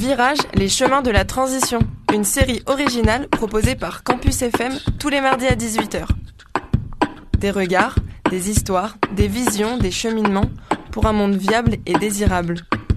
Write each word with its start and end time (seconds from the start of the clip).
Virage, 0.00 0.38
les 0.54 0.70
chemins 0.70 1.02
de 1.02 1.10
la 1.10 1.26
transition, 1.26 1.78
une 2.14 2.24
série 2.24 2.62
originale 2.64 3.28
proposée 3.28 3.74
par 3.74 4.02
Campus 4.02 4.40
FM 4.40 4.72
tous 4.98 5.10
les 5.10 5.20
mardis 5.20 5.46
à 5.46 5.54
18h. 5.54 6.06
Des 7.36 7.50
regards, 7.50 7.96
des 8.30 8.48
histoires, 8.48 8.96
des 9.14 9.28
visions, 9.28 9.76
des 9.76 9.90
cheminements 9.90 10.48
pour 10.90 11.04
un 11.04 11.12
monde 11.12 11.34
viable 11.34 11.76
et 11.84 11.92
désirable. 11.92 12.54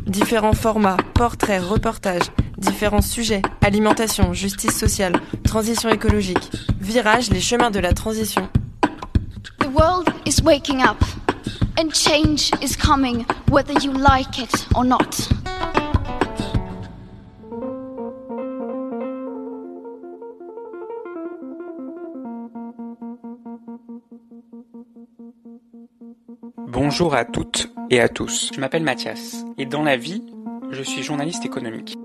Différents 0.07 0.53
formats, 0.53 0.95
portraits, 1.13 1.61
reportages, 1.61 2.31
différents 2.57 3.01
sujets, 3.01 3.41
alimentation, 3.59 4.31
justice 4.31 4.79
sociale, 4.79 5.19
transition 5.43 5.89
écologique. 5.89 6.51
Virage, 6.79 7.29
les 7.31 7.41
chemins 7.41 7.69
de 7.69 7.79
la 7.79 7.91
transition. 7.91 8.47
Bonjour 26.85 27.15
à 27.15 27.23
toutes 27.23 27.69
et 27.89 28.01
à 28.01 28.09
tous. 28.09 28.51
Je 28.53 28.59
m'appelle 28.59 28.83
Mathias 28.83 29.45
et 29.57 29.65
dans 29.65 29.83
la 29.83 29.95
vie, 29.95 30.21
je 30.69 30.83
suis 30.83 31.01
journaliste 31.01 31.45
économique. 31.45 31.95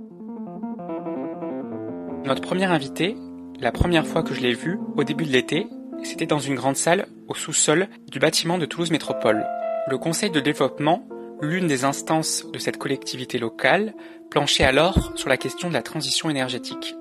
Notre 2.24 2.42
premier 2.42 2.66
invité, 2.66 3.16
la 3.58 3.72
première 3.72 4.06
fois 4.06 4.22
que 4.22 4.34
je 4.34 4.40
l'ai 4.40 4.54
vu, 4.54 4.78
au 4.94 5.02
début 5.02 5.24
de 5.24 5.32
l'été, 5.32 5.66
c'était 6.04 6.26
dans 6.26 6.38
une 6.38 6.54
grande 6.54 6.76
salle 6.76 7.08
au 7.26 7.34
sous-sol 7.34 7.88
du 8.08 8.20
bâtiment 8.20 8.56
de 8.56 8.66
Toulouse 8.66 8.92
Métropole. 8.92 9.44
Le 9.88 9.98
Conseil 9.98 10.30
de 10.30 10.38
développement, 10.38 11.08
l'une 11.42 11.66
des 11.66 11.84
instances 11.84 12.46
de 12.48 12.60
cette 12.60 12.76
collectivité 12.76 13.38
locale, 13.38 13.94
planchait 14.30 14.62
alors 14.62 15.10
sur 15.16 15.28
la 15.28 15.38
question 15.38 15.70
de 15.70 15.74
la 15.74 15.82
transition 15.82 16.30
énergétique. 16.30 16.94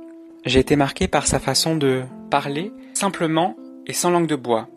J'ai 0.48 0.62
été 0.62 0.76
marqué 0.76 1.08
par 1.08 1.28
sa 1.28 1.38
façon 1.40 1.76
de 1.76 2.06
parler 2.32 2.72
simplement 2.96 3.56
et 3.86 3.94
sans 3.94 4.10
langue 4.10 4.26
de 4.26 4.36
bois. 4.36 4.68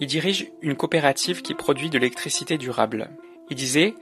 Il 0.00 0.06
dirige 0.06 0.50
une 0.60 0.76
coopérative 0.76 1.42
qui 1.42 1.54
produit 1.54 1.90
de 1.90 1.98
l'électricité 1.98 2.58
durable. 2.58 3.10
Il 3.50 3.56
disait 3.56 3.94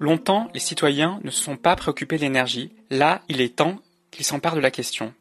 Longtemps, 0.00 0.48
les 0.54 0.60
citoyens 0.60 1.18
ne 1.24 1.30
se 1.30 1.42
sont 1.42 1.56
pas 1.56 1.74
préoccupés 1.74 2.16
de 2.16 2.22
l'énergie. 2.22 2.72
Là, 2.90 3.22
il 3.28 3.40
est 3.40 3.56
temps 3.56 3.78
qu'ils 4.10 4.24
s'emparent 4.24 4.54
de 4.54 4.60
la 4.60 4.70
question. 4.70 5.12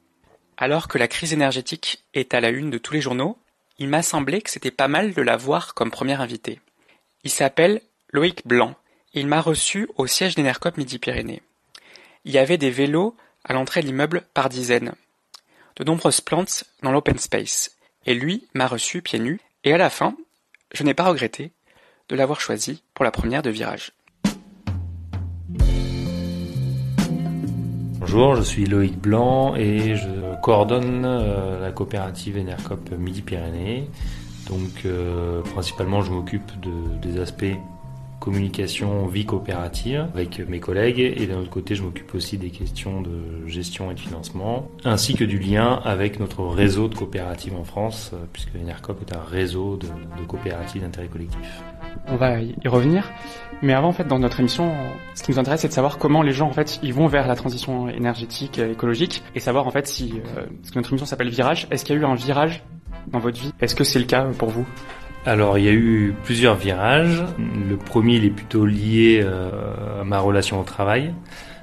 Alors 0.58 0.88
que 0.88 0.98
la 0.98 1.08
crise 1.08 1.34
énergétique 1.34 2.04
est 2.14 2.34
à 2.34 2.42
la 2.42 2.50
une 2.50 2.70
de 2.70 2.78
tous 2.78 2.94
les 2.94 3.02
journaux, 3.02 3.38
il 3.80 3.88
m'a 3.88 4.02
semblé 4.02 4.42
que 4.42 4.50
c'était 4.50 4.72
pas 4.72 4.88
mal 4.88 5.14
de 5.14 5.22
l'avoir 5.22 5.74
comme 5.74 5.92
premier 5.92 6.20
invité. 6.20 6.60
Il 7.24 7.32
s'appelle 7.32 7.82
Loïc 8.12 8.48
Blanc 8.48 8.76
et 9.14 9.20
il 9.20 9.28
m'a 9.28 9.42
reçu 9.42 9.88
au 9.98 10.08
siège 10.08 10.36
d'Enercop 10.36 10.78
Midi-Pyrénées. 10.78 11.42
Il 12.26 12.32
y 12.32 12.38
avait 12.38 12.58
des 12.58 12.72
vélos 12.72 13.16
à 13.44 13.54
l'entrée 13.54 13.82
de 13.82 13.88
l'immeuble 13.88 14.24
par 14.34 14.50
dizaines, 14.50 14.94
de 15.78 15.84
nombreuses 15.84 16.22
plantes 16.22 16.66
dans 16.82 16.92
l'open 16.92 17.18
space, 17.18 17.78
et 18.06 18.14
lui 18.14 18.48
m'a 18.54 18.68
reçu 18.68 19.02
pieds 19.02 19.20
nus, 19.20 19.40
et 19.64 19.74
à 19.74 19.78
la 19.78 19.90
fin, 19.90 20.16
je 20.74 20.84
n'ai 20.84 20.94
pas 20.94 21.06
regretté 21.06 21.52
de 22.10 22.16
l'avoir 22.16 22.40
choisi 22.42 22.84
pour 22.94 23.06
la 23.06 23.12
première 23.12 23.42
de 23.42 23.50
virage. 23.50 23.92
Bonjour, 28.00 28.36
je 28.36 28.42
suis 28.42 28.66
Loïc 28.66 28.98
Blanc 28.98 29.56
et 29.56 29.96
je 29.96 30.42
coordonne 30.42 31.04
euh, 31.06 31.60
la 31.60 31.72
coopérative 31.72 32.38
Enercop 32.38 32.92
Midi-Pyrénées. 32.92 33.90
Donc 34.48 34.86
euh, 34.86 35.42
principalement 35.42 36.02
je 36.02 36.12
m'occupe 36.12 36.58
de, 36.62 36.98
des 37.02 37.20
aspects 37.20 37.58
communication, 38.28 39.08
vie 39.08 39.26
coopérative 39.26 40.06
avec 40.14 40.40
mes 40.50 40.60
collègues 40.60 41.00
et 41.00 41.28
d'un 41.28 41.38
autre 41.38 41.50
côté 41.50 41.76
je 41.76 41.84
m'occupe 41.84 42.14
aussi 42.14 42.38
des 42.38 42.50
questions 42.50 43.00
de 43.00 43.48
gestion 43.48 43.90
et 43.90 43.94
de 43.94 44.02
financement 44.02 44.68
ainsi 44.84 45.14
que 45.14 45.24
du 45.24 45.40
lien 45.40 45.80
avec 45.86 46.20
notre 46.20 46.46
réseau 46.46 46.90
de 46.90 46.96
coopératives 46.96 47.56
en 47.56 47.64
France 47.64 48.12
euh, 48.14 48.18
puisque 48.34 48.50
Enercop 48.62 49.02
est 49.02 49.16
un 49.16 49.22
réseau 49.22 49.78
de, 49.78 49.88
coopératives 50.28 50.82
d'intérêt 50.82 51.08
collectif. 51.08 51.64
On 52.08 52.18
va 52.18 52.42
y 52.42 52.54
revenir. 52.66 53.10
Mais 53.62 53.74
avant, 53.74 53.88
en 53.88 53.94
fait, 53.94 54.06
dans 54.06 54.20
notre 54.20 54.42
émission, 54.42 54.74
ce 55.16 55.24
qui 55.24 55.32
nous 55.32 55.40
intéresse, 55.40 55.62
c'est 55.62 55.70
de 55.70 55.74
savoir 55.74 55.98
comment 55.98 56.22
les 56.22 56.34
gens, 56.34 56.48
en 56.48 56.54
fait, 56.54 56.80
ils 56.84 56.94
vont 56.94 57.08
vers 57.08 57.28
la 57.28 57.36
transition 57.36 57.88
énergétique, 57.90 58.60
écologique, 58.60 59.24
et 59.36 59.40
savoir, 59.40 59.66
en 59.68 59.72
fait, 59.72 59.88
si, 59.88 60.14
euh, 60.14 60.46
parce 60.62 60.72
que 60.72 60.76
notre 60.76 60.90
émission 60.92 61.06
s'appelle 61.06 61.30
Virage, 61.30 61.68
est-ce 61.72 61.84
qu'il 61.86 61.96
y 61.96 61.98
a 61.98 62.02
eu 62.02 62.06
un 62.06 62.16
virage 62.16 62.64
dans 63.08 63.20
votre 63.20 63.40
vie? 63.40 63.52
Est-ce 63.62 63.74
que 63.74 63.84
c'est 63.84 64.00
le 64.00 64.06
cas 64.06 64.26
pour 64.38 64.50
vous? 64.50 64.66
Alors 65.28 65.58
il 65.58 65.66
y 65.66 65.68
a 65.68 65.74
eu 65.74 66.16
plusieurs 66.24 66.56
virages. 66.56 67.24
Le 67.38 67.76
premier 67.76 68.16
il 68.16 68.26
est 68.26 68.30
plutôt 68.30 68.66
lié 68.66 69.22
euh, 69.22 70.02
à 70.02 70.04
ma 70.06 70.20
relation 70.20 70.60
au 70.60 70.64
travail. 70.64 71.14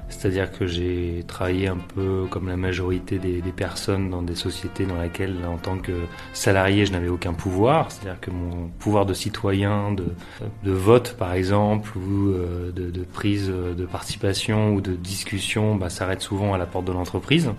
C'est-à-dire 0.07 0.51
que 0.51 0.67
j'ai 0.67 1.23
travaillé 1.27 1.67
un 1.67 1.77
peu 1.77 2.25
comme 2.29 2.47
la 2.47 2.57
majorité 2.57 3.17
des, 3.17 3.41
personnes 3.55 4.11
dans 4.11 4.21
des 4.21 4.35
sociétés 4.35 4.85
dans 4.85 5.01
lesquelles, 5.01 5.35
en 5.47 5.57
tant 5.57 5.79
que 5.79 5.93
salarié, 6.31 6.85
je 6.85 6.91
n'avais 6.91 7.07
aucun 7.07 7.33
pouvoir. 7.33 7.91
C'est-à-dire 7.91 8.21
que 8.21 8.29
mon 8.29 8.67
pouvoir 8.79 9.07
de 9.07 9.15
citoyen, 9.15 9.93
de, 9.93 10.05
vote 10.71 11.15
par 11.17 11.33
exemple, 11.33 11.97
ou 11.97 12.29
euh, 12.29 12.71
de, 12.71 13.03
prise 13.03 13.47
de 13.49 13.85
participation 13.85 14.75
ou 14.75 14.81
de 14.81 14.93
discussion, 14.93 15.75
bah, 15.75 15.89
s'arrête 15.89 16.21
souvent 16.21 16.53
à 16.53 16.59
la 16.59 16.67
porte 16.67 16.85
de 16.85 16.93
l'entreprise. 16.93 17.49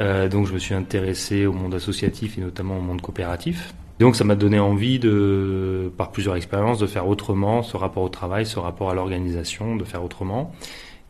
Euh, 0.00 0.28
donc 0.28 0.46
je 0.46 0.52
me 0.52 0.58
suis 0.58 0.74
intéressé 0.74 1.46
au 1.46 1.52
monde 1.52 1.74
associatif 1.74 2.38
et 2.38 2.40
notamment 2.40 2.78
au 2.78 2.82
monde 2.82 3.00
coopératif. 3.00 3.74
Donc 3.98 4.14
ça 4.14 4.24
m'a 4.24 4.34
donné 4.34 4.58
envie 4.58 4.98
de, 4.98 5.90
par 5.96 6.12
plusieurs 6.12 6.36
expériences, 6.36 6.78
de 6.78 6.86
faire 6.86 7.08
autrement 7.08 7.62
ce 7.62 7.76
rapport 7.76 8.02
au 8.02 8.08
travail, 8.10 8.44
ce 8.44 8.58
rapport 8.58 8.90
à 8.90 8.94
l'organisation, 8.94 9.76
de 9.76 9.84
faire 9.84 10.04
autrement. 10.04 10.52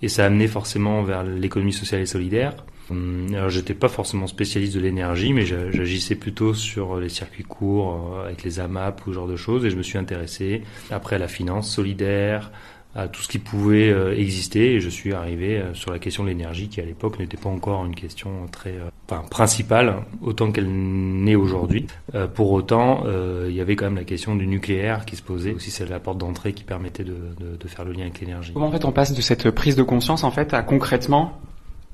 Et 0.03 0.09
ça 0.09 0.25
a 0.25 0.27
amené 0.27 0.47
forcément 0.47 1.03
vers 1.03 1.25
l'économie 1.25 1.73
sociale 1.73 2.01
et 2.03 2.07
solidaire. 2.07 2.55
Hum, 2.91 3.27
alors 3.35 3.49
j'étais 3.49 3.75
pas 3.75 3.89
forcément 3.89 4.29
spécialiste 4.29 4.75
de 4.75 4.81
l'énergie, 4.81 5.33
mais 5.33 5.45
j'agissais 5.45 6.15
plutôt 6.15 6.55
sur 6.55 7.01
les 7.01 7.09
circuits 7.09 7.43
courts, 7.43 8.15
euh, 8.15 8.27
avec 8.27 8.45
les 8.45 8.61
AMAP 8.61 9.05
ou 9.07 9.11
ce 9.11 9.15
genre 9.15 9.27
de 9.27 9.35
choses, 9.35 9.65
et 9.65 9.71
je 9.71 9.77
me 9.77 9.83
suis 9.83 9.99
intéressé 9.99 10.63
après 10.91 11.17
à 11.17 11.19
la 11.19 11.27
finance 11.27 11.69
solidaire, 11.69 12.53
à 12.97 13.09
tout 13.09 13.23
ce 13.23 13.29
qui 13.29 13.39
pouvait 13.39 13.91
euh, 13.91 14.17
exister, 14.17 14.75
et 14.75 14.81
je 14.81 14.89
suis 14.89 15.13
arrivé 15.13 15.59
euh, 15.59 15.75
sur 15.75 15.93
la 15.93 15.99
question 15.99 16.25
de 16.25 16.29
l'énergie, 16.29 16.69
qui 16.69 16.81
à 16.81 16.85
l'époque 16.85 17.19
n'était 17.19 17.37
pas 17.37 17.51
encore 17.51 17.85
une 17.85 17.95
question 17.95 18.47
très 18.51 18.75
enfin, 19.09 19.23
principale, 19.29 19.97
autant 20.23 20.51
qu'elle 20.51 20.69
n'est 20.69 21.37
aujourd'hui. 21.37 21.87
pour 22.35 22.53
autant, 22.53 23.05
il 23.49 23.55
y 23.55 23.61
avait 23.61 23.77
quand 23.77 23.85
même 23.85 23.97
la 23.97 24.05
question 24.05 24.35
du 24.35 24.47
nucléaire 24.47 25.05
qui 25.05 25.17
se 25.17 25.23
posait, 25.23 25.53
aussi 25.53 25.71
c'est 25.71 25.89
la 25.89 26.01
porte 26.01 26.19
d'entrée 26.19 26.53
qui 26.53 26.65
permettait 26.65 27.05
de, 27.05 27.15
de 27.39 27.69
faire 27.69 27.85
le 27.85 27.93
lien 27.93 28.03
avec 28.03 28.21
l'énergie. 28.21 28.53
Comment 28.53 28.67
en 28.67 28.73
fait 28.73 28.85
on 28.85 28.93
passe 28.93 29.13
de 29.13 29.21
cette 29.21 29.51
prise 29.51 29.77
de 29.77 29.83
conscience 29.83 30.25
en 30.25 30.31
fait 30.31 30.55
à 30.55 30.63
concrètement 30.63 31.39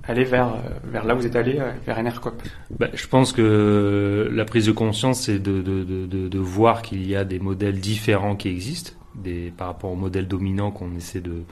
aller 0.04 0.24
vers, 0.24 0.56
vers 0.84 1.04
là 1.04 1.14
où 1.14 1.18
vous 1.18 1.26
êtes 1.26 1.36
allé, 1.36 1.60
vers 1.86 1.98
Enercop 1.98 2.42
bah, 2.70 2.88
Je 2.92 3.06
pense 3.06 3.32
que 3.32 4.28
la 4.32 4.44
prise 4.44 4.66
de 4.66 4.72
conscience, 4.72 5.22
c'est 5.22 5.38
de, 5.38 5.62
de, 5.62 6.06
de, 6.06 6.38
voir 6.38 6.82
qu'il 6.82 7.06
y 7.06 7.14
a 7.14 7.24
des 7.24 7.38
modèles 7.38 7.80
différents 7.80 8.36
qui 8.36 8.48
existent 8.48 8.92
des, 9.14 9.52
par 9.56 9.68
rapport 9.68 9.92
au 9.92 9.96
modèle 9.96 10.26
dominant 10.26 10.70
qu'on 10.70 10.94
essaie 10.96 11.20
de 11.20 11.44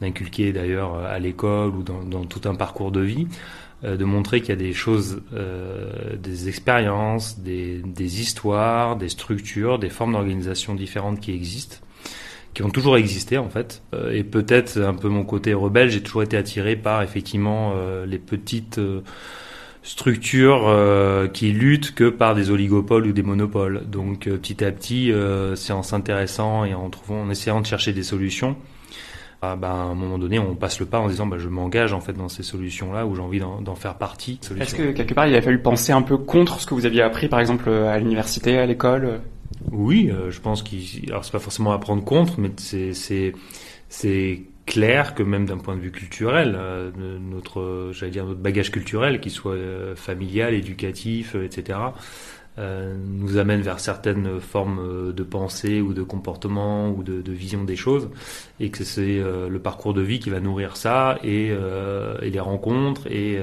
d'inculquer 0.00 0.52
d'ailleurs 0.52 0.94
à 0.94 1.18
l'école 1.18 1.76
ou 1.76 1.82
dans, 1.82 2.24
tout 2.24 2.48
un 2.48 2.54
parcours 2.54 2.90
de 2.90 3.00
vie, 3.00 3.26
euh, 3.84 3.96
de 3.96 4.04
montrer 4.04 4.40
qu'il 4.40 4.50
y 4.50 4.52
a 4.52 4.56
des 4.56 4.72
choses, 4.72 5.22
euh, 5.34 6.16
des 6.16 6.48
expériences, 6.48 7.38
des, 7.38 7.82
des 7.84 8.20
histoires, 8.20 8.96
des 8.96 9.08
structures, 9.08 9.78
des 9.78 9.90
formes 9.90 10.12
d'organisation 10.12 10.74
différentes 10.74 11.20
qui 11.20 11.32
existent 11.32 11.76
qui 12.54 12.62
ont 12.62 12.70
toujours 12.70 12.96
existé 12.96 13.38
en 13.38 13.48
fait. 13.48 13.82
Euh, 13.94 14.12
et 14.12 14.24
peut-être 14.24 14.78
un 14.80 14.94
peu 14.94 15.08
mon 15.08 15.24
côté 15.24 15.54
rebelle, 15.54 15.90
j'ai 15.90 16.02
toujours 16.02 16.22
été 16.22 16.36
attiré 16.36 16.76
par 16.76 17.02
effectivement 17.02 17.74
euh, 17.76 18.06
les 18.06 18.18
petites 18.18 18.78
euh, 18.78 19.02
structures 19.82 20.70
qui 21.32 21.52
luttent 21.52 21.94
que 21.94 22.10
par 22.10 22.34
des 22.34 22.50
oligopoles 22.50 23.06
ou 23.06 23.12
des 23.12 23.22
monopoles. 23.22 23.82
Donc 23.88 24.28
petit 24.28 24.62
à 24.62 24.70
petit, 24.72 25.10
c'est 25.54 25.72
en 25.72 25.82
s'intéressant 25.82 26.66
et 26.66 26.74
en 26.74 26.90
essayant 27.30 27.62
de 27.62 27.66
chercher 27.66 27.94
des 27.94 28.02
solutions. 28.02 28.56
Ah, 29.40 29.56
ben, 29.56 29.68
à 29.68 29.72
un 29.72 29.94
moment 29.94 30.18
donné, 30.18 30.38
on 30.38 30.54
passe 30.54 30.80
le 30.80 30.84
pas 30.84 30.98
en 30.98 31.08
disant 31.08 31.26
bah, 31.26 31.38
je 31.38 31.48
m'engage 31.48 31.94
en 31.94 32.00
fait 32.00 32.12
dans 32.12 32.28
ces 32.28 32.42
solutions-là 32.42 33.06
où 33.06 33.14
j'ai 33.14 33.22
envie 33.22 33.40
d'en 33.40 33.74
faire 33.74 33.94
partie. 33.94 34.38
Est-ce 34.60 34.74
que 34.74 34.92
quelque 34.92 35.14
part 35.14 35.26
il 35.26 35.34
a 35.34 35.40
fallu 35.40 35.58
penser 35.58 35.92
un 35.92 36.02
peu 36.02 36.18
contre 36.18 36.60
ce 36.60 36.66
que 36.66 36.74
vous 36.74 36.84
aviez 36.84 37.00
appris 37.00 37.28
par 37.28 37.40
exemple 37.40 37.70
à 37.70 37.98
l'université, 37.98 38.58
à 38.58 38.66
l'école? 38.66 39.22
Oui, 39.70 40.10
euh, 40.10 40.30
je 40.30 40.40
pense 40.40 40.62
qu'il. 40.62 41.10
Alors 41.10 41.24
c'est 41.24 41.32
pas 41.32 41.38
forcément 41.38 41.72
à 41.72 41.78
prendre 41.78 42.04
contre, 42.04 42.40
mais 42.40 42.50
c'est 42.58 42.92
c'est 43.88 44.42
clair 44.66 45.14
que 45.14 45.22
même 45.22 45.46
d'un 45.46 45.58
point 45.58 45.74
de 45.74 45.80
vue 45.80 45.90
culturel, 45.90 46.54
euh, 46.56 46.90
notre 47.20 47.90
j'allais 47.92 48.12
dire 48.12 48.24
notre 48.24 48.40
bagage 48.40 48.70
culturel, 48.70 49.20
qu'il 49.20 49.32
soit 49.32 49.54
euh, 49.54 49.96
familial, 49.96 50.54
éducatif, 50.54 51.34
etc. 51.34 51.78
Euh, 52.58 52.96
nous 52.96 53.36
amène 53.36 53.62
vers 53.62 53.80
certaines 53.80 54.40
formes 54.40 55.12
de 55.12 55.22
pensée 55.22 55.80
ou 55.80 55.92
de 55.92 56.02
comportement 56.02 56.90
ou 56.90 57.02
de, 57.02 57.20
de 57.20 57.32
vision 57.32 57.64
des 57.64 57.76
choses 57.76 58.10
et 58.58 58.70
que 58.70 58.84
c'est 58.84 59.18
le 59.18 59.58
parcours 59.58 59.94
de 59.94 60.02
vie 60.02 60.18
qui 60.18 60.30
va 60.30 60.40
nourrir 60.40 60.76
ça 60.76 61.18
et, 61.22 61.46
et 61.48 62.30
les 62.30 62.40
rencontres 62.40 63.06
et 63.06 63.38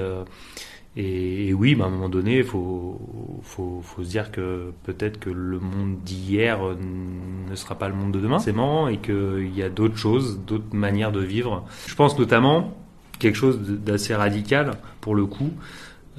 et, 0.96 1.52
oui, 1.52 1.76
à 1.80 1.84
un 1.84 1.90
moment 1.90 2.08
donné, 2.08 2.38
il 2.38 2.44
faut, 2.44 3.00
se 3.46 4.02
dire 4.02 4.32
que 4.32 4.72
peut-être 4.84 5.20
que 5.20 5.30
le 5.30 5.60
monde 5.60 5.98
d'hier 6.04 6.58
ne 6.60 7.54
sera 7.54 7.76
pas 7.76 7.88
le 7.88 7.94
monde 7.94 8.12
de 8.12 8.20
demain, 8.20 8.38
c'est 8.38 8.50
et 8.50 8.96
qu'il 8.96 9.54
y 9.54 9.62
a 9.62 9.68
d'autres 9.68 9.96
choses, 9.96 10.40
d'autres 10.46 10.74
manières 10.74 11.12
de 11.12 11.20
vivre. 11.20 11.64
Je 11.86 11.94
pense 11.94 12.18
notamment 12.18 12.74
quelque 13.18 13.36
chose 13.36 13.60
d'assez 13.60 14.14
radical 14.14 14.72
pour 15.00 15.14
le 15.14 15.26
coup. 15.26 15.50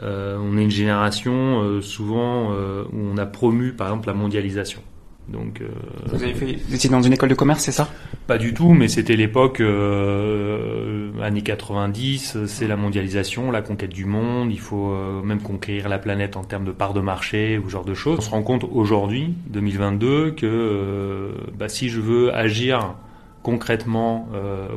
Euh, 0.02 0.38
on 0.40 0.58
est 0.58 0.64
une 0.64 0.72
génération 0.72 1.62
euh, 1.62 1.82
souvent 1.82 2.54
euh, 2.54 2.84
où 2.94 2.98
on 2.98 3.18
a 3.18 3.26
promu 3.26 3.74
par 3.74 3.88
exemple 3.88 4.08
la 4.08 4.14
mondialisation. 4.14 4.82
Donc, 5.32 5.62
vous 6.08 6.24
avez 6.24 6.34
fait, 6.34 6.58
vous 6.68 6.76
étiez 6.76 6.90
dans 6.90 7.02
une 7.02 7.14
école 7.14 7.30
de 7.30 7.36
commerce, 7.36 7.64
c'est 7.64 7.72
ça? 7.72 7.90
Pas 8.28 8.38
du 8.38 8.54
tout, 8.54 8.70
mais 8.70 8.88
c'était 8.88 9.16
l'époque 9.16 9.62
années 9.62 11.42
90. 11.42 12.46
C'est 12.46 12.68
la 12.68 12.76
mondialisation, 12.76 13.52
la 13.52 13.62
conquête 13.62 13.92
du 13.92 14.06
monde. 14.06 14.52
Il 14.52 14.60
faut 14.60 14.94
même 15.24 15.42
conquérir 15.42 15.90
la 15.90 16.00
planète 16.00 16.38
en 16.38 16.44
termes 16.44 16.66
de 16.66 16.72
part 16.72 16.94
de 16.94 17.02
marché 17.02 17.58
ou 17.58 17.66
ce 17.66 17.72
genre 17.72 17.86
de 17.86 17.94
choses. 17.94 18.18
On 18.20 18.22
se 18.22 18.30
rend 18.30 18.44
compte 18.44 18.66
aujourd'hui, 18.72 19.34
2022, 19.48 20.32
que 20.32 21.32
bah, 21.58 21.70
si 21.70 21.90
je 21.90 22.02
veux 22.02 22.34
agir 22.34 22.96
concrètement 23.44 24.28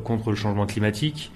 contre 0.04 0.30
le 0.30 0.36
changement 0.36 0.66
climatique, 0.66 1.32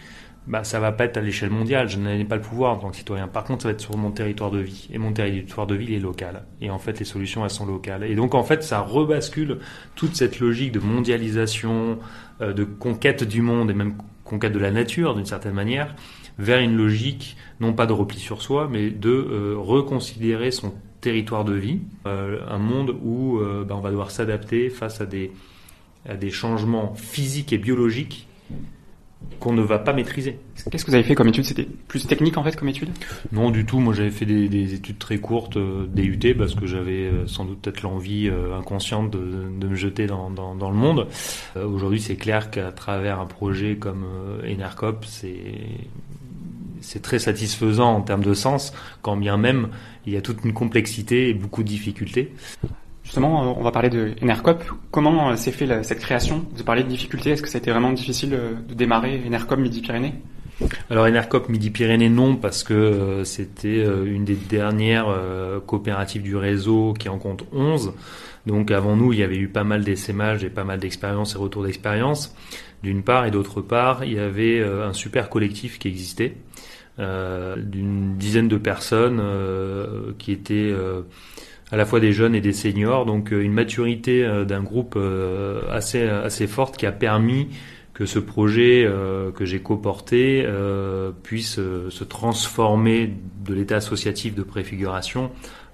bah, 0.47 0.63
ça 0.63 0.79
va 0.79 0.93
pas 0.93 1.05
être 1.05 1.17
à 1.17 1.21
l'échelle 1.21 1.51
mondiale. 1.51 1.89
Je 1.89 1.99
n'ai 1.99 2.25
pas 2.25 2.37
le 2.37 2.43
pouvoir 2.43 2.73
en 2.73 2.77
tant 2.77 2.91
que 2.91 2.97
citoyen. 2.97 3.27
Par 3.27 3.45
contre, 3.45 3.63
ça 3.63 3.69
va 3.69 3.73
être 3.73 3.81
sur 3.81 3.97
mon 3.97 4.13
territoire 4.13 4.51
de 4.51 4.61
vie. 4.61 4.89
Et 4.93 4.99
mon 4.99 5.13
territoire 5.13 5.67
de 5.67 5.75
vie, 5.75 5.87
il 5.89 5.95
est 5.95 6.01
local. 6.01 6.45
Et 6.61 6.71
en 6.71 6.79
fait, 6.79 6.99
les 6.99 7.05
solutions, 7.05 7.45
elles 7.45 7.51
sont 7.51 7.67
locales. 7.67 8.05
Et 8.05 8.15
donc, 8.15 8.35
en 8.35 8.45
fait, 8.45 8.63
ça 8.63 8.81
rebascule 8.81 9.59
toute 9.97 10.15
cette 10.15 10.39
logique 10.39 10.73
de 10.73 10.79
mondialisation, 10.79 11.99
euh, 12.41 12.53
de 12.53 12.65
conquête 12.65 13.25
du 13.25 13.43
monde 13.43 13.71
et 13.71 13.75
même 13.75 13.95
conquête 14.25 14.53
de 14.53 14.59
la 14.59 14.71
nature, 14.71 15.15
d'une 15.15 15.27
certaine 15.27 15.55
manière, 15.55 15.95
vers 16.39 16.61
une 16.61 16.77
logique, 16.77 17.37
non 17.61 17.73
pas 17.73 17.87
de 17.87 17.93
repli 17.93 18.19
sur 18.19 18.43
soi, 18.43 18.69
mais 18.71 18.91
de 18.91 19.11
euh, 19.11 19.55
reconsidérer 19.57 20.53
son 20.53 20.75
territoire 21.01 21.45
de 21.45 21.55
vie. 21.55 21.81
Euh, 22.07 22.39
un 22.49 22.59
monde 22.59 22.97
où 23.03 23.41
bah, 23.67 23.75
on 23.77 23.81
va 23.81 23.91
devoir 23.91 24.11
s'adapter 24.11 24.71
face 24.71 25.01
à 25.01 25.07
des, 25.07 25.33
à 26.09 26.15
des 26.15 26.31
changements 26.31 26.95
physiques 26.95 27.53
et 27.53 27.59
biologiques 27.59 28.29
qu'on 29.41 29.53
ne 29.53 29.63
va 29.63 29.79
pas 29.79 29.93
maîtriser. 29.93 30.39
Qu'est-ce 30.71 30.85
que 30.85 30.91
vous 30.91 30.95
avez 30.95 31.05
fait 31.05 31.15
comme 31.15 31.29
étude 31.29 31.45
C'était 31.45 31.67
plus 31.89 32.07
technique 32.07 32.37
en 32.37 32.45
fait 32.45 32.57
comme 32.57 32.69
étude? 32.69 32.91
Non 33.33 33.51
du 33.51 33.65
tout, 33.65 33.79
moi 33.79 33.95
j'avais 33.95 34.11
fait 34.11 34.27
des, 34.27 34.75
études 34.75 34.99
très 34.99 35.19
courtes, 35.19 35.57
euh, 35.57 35.87
DUT, 35.87 36.35
parce 36.35 36.55
que 36.55 36.67
j'avais 36.67 37.05
euh, 37.05 37.27
sans 37.27 37.45
doute 37.45 37.61
peut-être 37.61 37.83
l'envie 37.83 38.29
euh, 38.29 38.57
inconsciente 38.57 39.11
de, 39.11 39.19
me 39.67 39.75
jeter 39.75 40.07
dans, 40.07 40.31
le 40.31 40.77
monde. 40.77 41.09
Aujourd'hui 41.57 42.01
c'est 42.01 42.17
clair 42.17 42.51
qu'à 42.51 42.73
travers 42.73 43.21
un 43.21 43.27
projet 43.27 43.77
comme 43.77 44.05
Enercop, 44.45 45.05
c'est 45.05 45.35
c'est 46.81 47.03
très 47.03 47.19
satisfaisant 47.19 47.95
en 47.95 48.01
termes 48.03 48.23
de 48.23 48.35
sens, 48.35 48.73
quand 49.03 49.17
bien 49.17 49.37
même 49.37 49.71
il 50.07 50.13
y 50.13 50.17
a 50.17 50.21
toute 50.21 50.45
une 50.45 50.53
complexité 50.53 51.29
et 51.29 51.35
beaucoup 51.35 51.63
de 51.63 51.69
difficultés. 51.69 52.33
Justement, 53.07 53.57
on 53.57 53.63
va 53.63 53.71
parler 53.71 53.89
de 53.89 54.15
Enercop. 54.21 54.65
Comment 54.91 55.31
euh, 55.31 55.37
s'est 55.37 55.53
fait 55.53 55.85
cette 55.85 56.01
création? 56.01 56.45
Vous 56.57 56.65
parlez 56.65 56.83
de 56.83 56.89
difficultés. 56.89 57.31
Est-ce 57.31 57.43
que 57.43 57.49
ça 57.49 57.59
a 57.59 57.61
été 57.61 57.71
vraiment 57.71 57.93
difficile 57.93 58.35
euh, 58.35 58.55
de 58.69 58.75
démarrer 58.75 59.23
Enercop 59.25 59.61
Midi-Pyrénées? 59.61 60.15
Alors 60.91 61.07
Enercop 61.07 61.49
Midi-Pyrénées 61.49 62.09
non 62.09 62.35
parce 62.35 62.65
que 62.65 62.75
euh, 62.75 63.25
c'était 63.25 63.85
une 63.85 64.25
des 64.25 64.35
dernières 64.35 65.07
coopératives 65.67 66.23
du 66.23 66.35
réseau 66.35 66.95
qui 66.99 67.09
en 67.09 67.19
compte 67.19 67.45
11. 67.53 67.93
Donc 68.47 68.73
avant 68.73 68.97
nous, 68.97 69.13
il 69.13 69.21
y 69.21 69.23
avait 69.23 69.37
eu 69.37 69.49
pas 69.49 69.65
mal 69.65 69.85
d'essaimages 69.85 70.43
et 70.43 70.51
pas 70.51 70.65
mal 70.65 70.81
d'expériences 70.81 71.37
et 71.37 71.39
retours 71.39 71.63
d'expérience 71.63 72.35
d'une 72.83 73.03
part 73.03 73.25
et 73.25 73.31
d'autre 73.31 73.61
part, 73.61 74.05
il 74.05 74.15
y 74.15 74.19
avait 74.19 74.63
un 74.63 74.93
super 74.93 75.29
collectif 75.29 75.79
qui 75.79 75.89
existait 75.89 76.37
d'une 76.99 78.17
dizaine 78.17 78.49
de 78.49 78.57
personnes 78.57 79.23
qui 80.19 80.31
étaient 80.31 80.73
à 81.71 81.77
la 81.77 81.85
fois 81.85 82.01
des 82.01 82.13
jeunes 82.13 82.35
et 82.35 82.41
des 82.41 82.53
seniors, 82.53 83.07
donc 83.07 83.33
euh, 83.33 83.43
une 83.43 83.53
maturité 83.53 84.25
euh, 84.25 84.45
d'un 84.45 84.63
groupe 84.63 84.95
euh, 84.97 85.63
assez 85.71 86.03
assez 86.03 86.47
forte 86.47 86.77
qui 86.77 86.87
a 86.87 86.93
permis 86.93 87.49
que 87.93 88.05
ce 88.05 88.19
projet 88.19 88.87
que 89.35 89.47
j'ai 89.47 89.61
coporté 89.61 90.47
puisse 91.23 91.55
se 91.55 92.05
transformer 92.05 93.11
de 93.43 93.55
l'état 93.55 93.77
associatif 93.77 94.35
de 94.35 94.43
préfiguration 94.43 95.31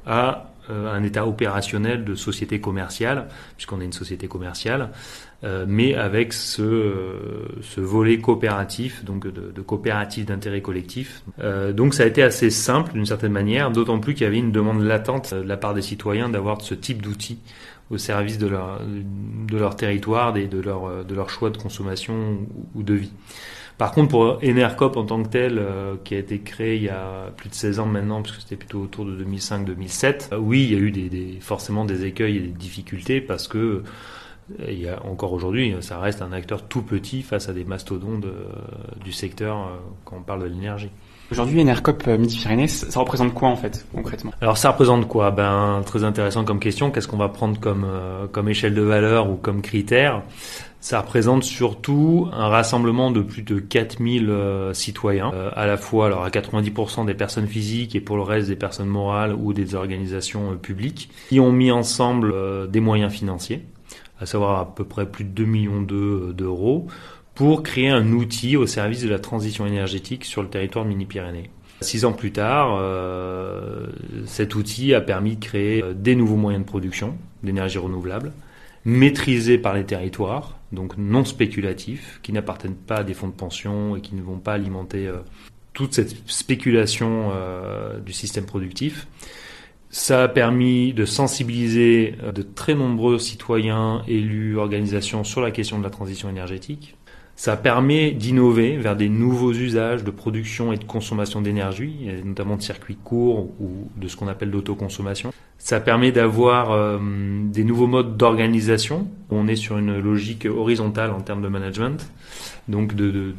à 0.07 0.52
un 0.69 1.03
état 1.03 1.27
opérationnel 1.27 2.05
de 2.05 2.15
société 2.15 2.61
commerciale, 2.61 3.29
puisqu'on 3.57 3.81
est 3.81 3.85
une 3.85 3.93
société 3.93 4.29
commerciale, 4.29 4.91
euh, 5.45 5.65
mais 5.67 5.95
avec 5.95 6.33
ce, 6.33 6.93
ce 7.63 7.81
volet 7.81 8.19
coopératif, 8.19 9.05
donc 9.05 9.27
de, 9.27 9.51
de 9.51 9.61
coopérative 9.61 10.25
d'intérêt 10.25 10.63
collectif. 10.63 11.25
Euh, 11.41 11.73
donc 11.73 11.95
ça 11.95 12.05
a 12.05 12.07
été 12.07 12.23
assez 12.23 12.51
simple 12.51 12.93
d'une 12.93 13.07
certaine 13.07 13.33
manière, 13.33 13.73
d'autant 13.73 13.99
plus 13.99 14.15
qu'il 14.15 14.23
y 14.23 14.27
avait 14.27 14.39
une 14.39 14.53
demande 14.53 14.83
latente 14.83 15.35
de 15.35 15.41
la 15.43 15.57
part 15.57 15.75
des 15.75 15.83
citoyens 15.83 16.29
d'avoir 16.29 16.61
ce 16.61 16.75
type 16.75 17.03
d'outils 17.03 17.39
au 17.91 17.99
service 17.99 18.39
de 18.39 18.47
leur, 18.47 18.81
de 18.87 19.59
leur 19.59 19.77
territoire 19.77 20.33
de 20.33 20.61
leur, 20.61 21.05
de 21.05 21.15
leur 21.15 21.29
choix 21.29 21.51
de 21.51 21.59
consommation 21.59 22.39
ou 22.75 22.83
de 22.83 22.95
vie. 22.95 23.13
Par 23.79 23.93
contre, 23.93 24.09
pour 24.09 24.39
Enercop 24.45 24.97
en 24.97 25.05
tant 25.05 25.23
que 25.23 25.29
tel, 25.29 25.59
euh, 25.59 25.97
qui 26.05 26.15
a 26.15 26.19
été 26.19 26.41
créé 26.41 26.77
il 26.77 26.85
y 26.85 26.89
a 26.89 27.33
plus 27.37 27.49
de 27.49 27.55
16 27.55 27.81
ans 27.81 27.87
maintenant, 27.87 28.23
puisque 28.23 28.41
c'était 28.41 28.57
plutôt 28.57 28.81
autour 28.81 29.05
de 29.05 29.25
2005-2007, 29.25 30.37
oui, 30.37 30.65
il 30.65 30.73
y 30.73 30.77
a 30.77 30.79
eu 30.79 30.91
des, 30.91 31.39
forcément 31.41 31.85
des 31.85 32.05
écueils 32.05 32.37
et 32.37 32.41
des 32.41 32.49
difficultés 32.49 33.21
parce 33.21 33.49
que 33.49 33.83
il 34.69 34.81
y 34.81 34.89
a, 34.89 35.03
encore 35.05 35.33
aujourd'hui, 35.33 35.75
ça 35.81 35.99
reste 35.99 36.21
un 36.21 36.33
acteur 36.33 36.63
tout 36.63 36.83
petit 36.83 37.23
face 37.23 37.49
à 37.49 37.53
des 37.53 37.65
mastodontes 37.65 38.27
du 39.03 39.13
secteur 39.13 39.59
euh, 39.59 39.77
quand 40.05 40.17
on 40.17 40.23
parle 40.23 40.43
de 40.43 40.49
l'énergie. 40.49 40.91
Aujourd'hui, 41.33 41.63
Enercop 41.63 42.05
euh, 42.09 42.19
Midi-Pyrénées, 42.19 42.69
ça 42.69 43.01
représente 43.01 43.33
quoi 43.33 43.49
en 43.49 43.57
fait, 43.57 43.87
concrètement? 43.95 44.33
Alors 44.43 44.59
ça 44.59 44.71
représente 44.71 45.09
quoi? 45.09 45.31
Ben 45.31 45.81
très 45.87 46.05
intéressant 46.05 46.45
comme 46.45 46.61
question. 46.61 46.91
Qu'est-ce 46.91 47.09
qu'on 47.09 47.17
va 47.17 47.31
prendre 47.31 47.59
comme 47.59 47.87
euh, 47.89 48.27
comme 48.31 48.51
échelle 48.51 48.75
de 48.75 48.83
valeur 48.83 49.31
ou 49.31 49.37
comme 49.37 49.63
critère? 49.63 50.21
Ça 50.81 51.01
représente 51.01 51.43
surtout 51.43 52.29
un 52.35 52.49
rassemblement 52.49 53.11
de 53.11 53.23
plus 53.23 53.41
de 53.41 53.61
4000 53.61 54.31
citoyens, 54.75 55.33
à 55.55 55.65
la 55.65 55.77
fois 55.79 56.07
alors 56.07 56.25
à 56.25 56.29
90% 56.29 57.07
des 57.07 57.15
personnes 57.15 57.47
physiques 57.47 57.95
et 57.95 58.01
pour 58.01 58.17
le 58.17 58.23
reste 58.23 58.49
des 58.49 58.57
personnes 58.57 58.89
morales 58.89 59.33
ou 59.33 59.53
des 59.55 59.77
organisations 59.77 60.57
publiques, 60.57 61.09
qui 61.29 61.39
ont 61.39 61.53
mis 61.53 61.71
ensemble 61.71 62.35
des 62.69 62.81
moyens 62.81 63.13
financiers 63.13 63.65
à 64.21 64.27
savoir 64.27 64.59
à 64.61 64.75
peu 64.75 64.85
près 64.85 65.07
plus 65.07 65.25
de 65.25 65.31
2 65.31 65.45
millions 65.45 65.83
d'euros, 65.83 66.87
pour 67.43 67.65
créer 67.65 67.89
un 67.89 68.13
outil 68.13 68.57
au 68.57 68.69
service 68.69 69.03
de 69.03 69.09
la 69.09 69.19
transition 69.19 69.67
énergétique 69.67 70.25
sur 70.25 70.45
le 70.45 70.49
territoire 70.49 70.85
Mini-Pyrénées. 70.85 71.51
Six 71.81 72.05
ans 72.05 72.13
plus 72.13 72.31
tard, 72.31 72.77
euh, 72.79 73.89
cet 74.27 74.55
outil 74.55 74.95
a 74.95 75.01
permis 75.01 75.35
de 75.35 75.45
créer 75.45 75.83
euh, 75.83 75.93
des 75.93 76.15
nouveaux 76.15 76.37
moyens 76.37 76.65
de 76.65 76.69
production 76.69 77.17
d'énergie 77.43 77.79
renouvelable, 77.79 78.31
maîtrisés 78.85 79.59
par 79.59 79.75
les 79.75 79.83
territoires, 79.83 80.57
donc 80.71 80.97
non 80.97 81.25
spéculatifs, 81.25 82.21
qui 82.23 82.33
n'appartiennent 82.33 82.77
pas 82.77 82.99
à 82.99 83.03
des 83.03 83.13
fonds 83.13 83.27
de 83.27 83.33
pension 83.33 83.97
et 83.97 84.01
qui 84.01 84.15
ne 84.15 84.23
vont 84.23 84.39
pas 84.39 84.53
alimenter 84.53 85.09
euh, 85.09 85.17
toute 85.73 85.95
cette 85.95 86.15
spéculation 86.31 87.33
du 88.07 88.13
système 88.13 88.47
productif. 88.47 89.09
Ça 89.91 90.23
a 90.23 90.29
permis 90.29 90.93
de 90.93 91.05
sensibiliser 91.07 92.15
de 92.33 92.43
très 92.43 92.77
nombreux 92.77 93.19
citoyens, 93.19 94.05
élus, 94.07 94.59
organisations 94.59 95.25
sur 95.25 95.41
la 95.41 95.51
question 95.51 95.81
de 95.81 95.83
la 95.83 95.91
transition 95.91 96.29
énergétique. 96.29 96.95
Ça 97.35 97.57
permet 97.57 98.13
d'innover 98.13 98.77
vers 98.77 98.95
des 98.95 99.09
nouveaux 99.09 99.53
usages 99.53 100.05
de 100.05 100.11
production 100.11 100.73
et 100.73 100.77
de 100.77 100.85
consommation 100.85 101.41
d'énergie, 101.41 102.09
notamment 102.25 102.57
de 102.57 102.63
circuits 102.63 102.99
courts 103.03 103.49
ou 103.59 103.91
de 103.97 104.07
ce 104.07 104.17
qu'on 104.17 104.29
appelle 104.29 104.51
d'autoconsommation. 104.51 105.33
Ça 105.59 105.81
permet 105.81 106.13
d'avoir 106.13 106.73
euh, 106.73 106.99
des 107.01 107.65
nouveaux 107.65 107.87
modes 107.87 108.17
d'organisation. 108.17 109.09
On 109.31 109.49
est 109.49 109.57
sur 109.57 109.79
une 109.79 109.99
logique 109.99 110.47
horizontale 110.47 111.11
en 111.13 111.21
termes 111.21 111.41
de 111.41 111.49
management. 111.49 112.11
Donc, 112.69 112.95
de 112.95 113.33